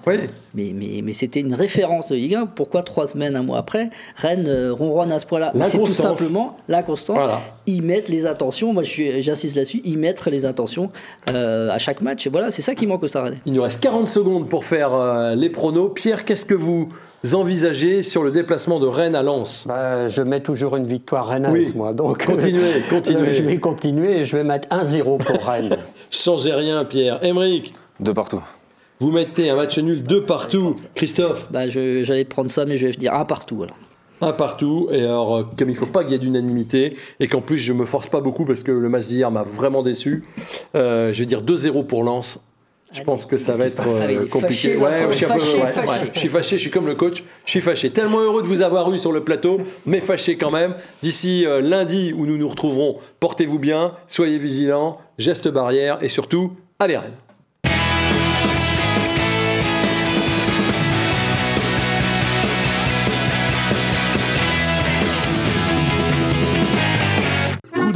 Mais, 0.54 0.72
mais, 0.74 1.02
mais 1.04 1.12
c'était 1.12 1.40
une 1.40 1.52
référence 1.52 2.08
de 2.08 2.14
Ligue 2.16 2.36
1. 2.36 2.46
Pourquoi 2.46 2.82
trois 2.82 3.06
semaines, 3.06 3.36
un 3.36 3.42
mois 3.42 3.58
après, 3.58 3.90
Rennes 4.16 4.46
euh, 4.48 4.72
ronronne 4.72 5.12
à 5.12 5.18
ce 5.18 5.26
point-là? 5.26 5.52
C'est 5.66 5.76
tout 5.78 5.86
simplement 5.88 6.56
l'inconstance. 6.68 7.16
Voilà. 7.18 7.42
Ils 7.66 7.82
mettent 7.82 8.08
les 8.08 8.26
intentions, 8.26 8.72
moi 8.72 8.82
je 8.82 8.88
suis- 8.90 9.20
j'insiste 9.22 9.56
là-dessus, 9.56 9.82
ils 9.84 9.98
mettent 9.98 10.24
les 10.26 10.46
intentions 10.46 10.90
euh, 11.28 11.68
à 11.70 11.76
chaque 11.76 12.00
match. 12.00 12.26
Et 12.26 12.30
voilà, 12.30 12.50
c'est 12.50 12.62
ça 12.62 12.74
qui 12.74 12.86
manque 12.86 13.02
au 13.02 13.08
Stade 13.08 13.24
Rennais. 13.24 13.40
Il 13.44 13.52
nous 13.52 13.62
reste 13.62 13.82
40 13.82 14.06
secondes 14.06 14.48
pour 14.48 14.64
faire 14.64 14.94
euh, 14.94 15.34
les 15.34 15.50
pronos. 15.50 15.90
Pierre, 15.94 16.24
qu'est-ce 16.24 16.46
que 16.46 16.54
vous 16.54 16.88
envisagez 17.32 18.02
sur 18.02 18.22
le 18.22 18.30
déplacement 18.30 18.80
de 18.80 18.86
Rennes 18.86 19.14
à 19.14 19.22
Lens 19.22 19.64
Bah, 19.66 20.08
je 20.08 20.20
mets 20.22 20.40
toujours 20.40 20.76
une 20.76 20.86
victoire 20.86 21.28
rennaise, 21.28 21.52
Oui. 21.52 21.72
moi. 21.74 21.94
Donc, 21.94 22.24
Continuez, 22.26 22.58
euh, 22.62 22.80
continuez. 22.90 23.32
je 23.32 23.42
vais 23.42 23.58
continuer 23.58 24.18
et 24.18 24.24
je 24.24 24.36
vais 24.36 24.44
mettre 24.44 24.68
1-0 24.68 25.02
pour 25.24 25.44
Rennes. 25.46 25.76
Changez 26.10 26.52
rien, 26.52 26.84
Pierre. 26.84 27.24
Émeric, 27.24 27.72
De 28.00 28.12
partout. 28.12 28.42
vous 29.00 29.10
mettez 29.10 29.48
un 29.48 29.56
match 29.56 29.78
nul 29.78 30.02
de 30.02 30.18
partout. 30.18 30.74
Christophe, 30.94 31.48
Bah, 31.50 31.68
J'allais 31.68 32.24
prendre 32.26 32.50
ça, 32.50 32.64
mais 32.66 32.76
je 32.76 32.86
vais 32.86 32.92
dire 32.92 33.14
un 33.14 33.24
partout. 33.24 33.62
Alors. 33.62 33.76
un 34.20 34.32
partout. 34.32 34.88
Et 34.92 35.02
alors, 35.02 35.36
euh, 35.36 35.42
comme 35.58 35.68
il 35.68 35.72
ne 35.72 35.76
faut 35.78 35.86
pas 35.86 36.02
qu'il 36.02 36.12
y 36.12 36.14
ait 36.16 36.18
d'unanimité, 36.18 36.96
et 37.20 37.28
qu'en 37.28 37.40
plus 37.40 37.56
je 37.58 37.72
me 37.72 37.84
force 37.86 38.06
pas 38.08 38.20
beaucoup 38.20 38.44
parce 38.44 38.62
que 38.62 38.70
le 38.72 38.88
match 38.88 39.06
d'hier 39.06 39.30
m'a 39.30 39.42
vraiment 39.44 39.82
déçu, 39.82 40.24
euh, 40.74 41.12
je 41.12 41.18
vais 41.20 41.26
dire 41.26 41.42
2-0 41.42 41.84
pour 41.86 42.04
Lens. 42.04 42.38
Je 42.94 43.02
pense 43.02 43.26
que 43.26 43.36
ça 43.36 43.52
va 43.52 43.66
être 43.66 43.82
euh, 43.86 44.26
compliqué. 44.26 44.74
fâché, 44.74 44.76
Vincent, 44.76 45.10
je 45.10 45.16
suis 45.16 45.24
un 45.26 45.28
peu- 45.34 45.38
fâché, 45.40 45.56
ouais, 45.60 45.66
fâché. 45.66 45.88
ouais. 46.04 46.10
Je 46.12 46.18
suis 46.18 46.28
fâché, 46.28 46.56
je 46.56 46.60
suis 46.62 46.70
comme 46.70 46.86
le 46.86 46.94
coach. 46.94 47.24
Je 47.44 47.50
suis 47.50 47.60
fâché. 47.60 47.90
Tellement 47.90 48.20
heureux 48.20 48.42
de 48.42 48.46
vous 48.46 48.62
avoir 48.62 48.92
eu 48.92 48.98
sur 48.98 49.10
le 49.12 49.24
plateau, 49.24 49.60
mais 49.86 50.00
fâché 50.00 50.36
quand 50.36 50.50
même. 50.50 50.74
D'ici 51.02 51.44
euh, 51.46 51.60
lundi 51.60 52.14
où 52.16 52.24
nous 52.26 52.36
nous 52.36 52.48
retrouverons, 52.48 52.98
portez-vous 53.20 53.58
bien, 53.58 53.92
soyez 54.06 54.38
vigilants, 54.38 54.98
gestes 55.18 55.48
barrières 55.48 55.98
et 56.02 56.08
surtout, 56.08 56.52
allez 56.78 56.96
Rennes. 56.96 57.10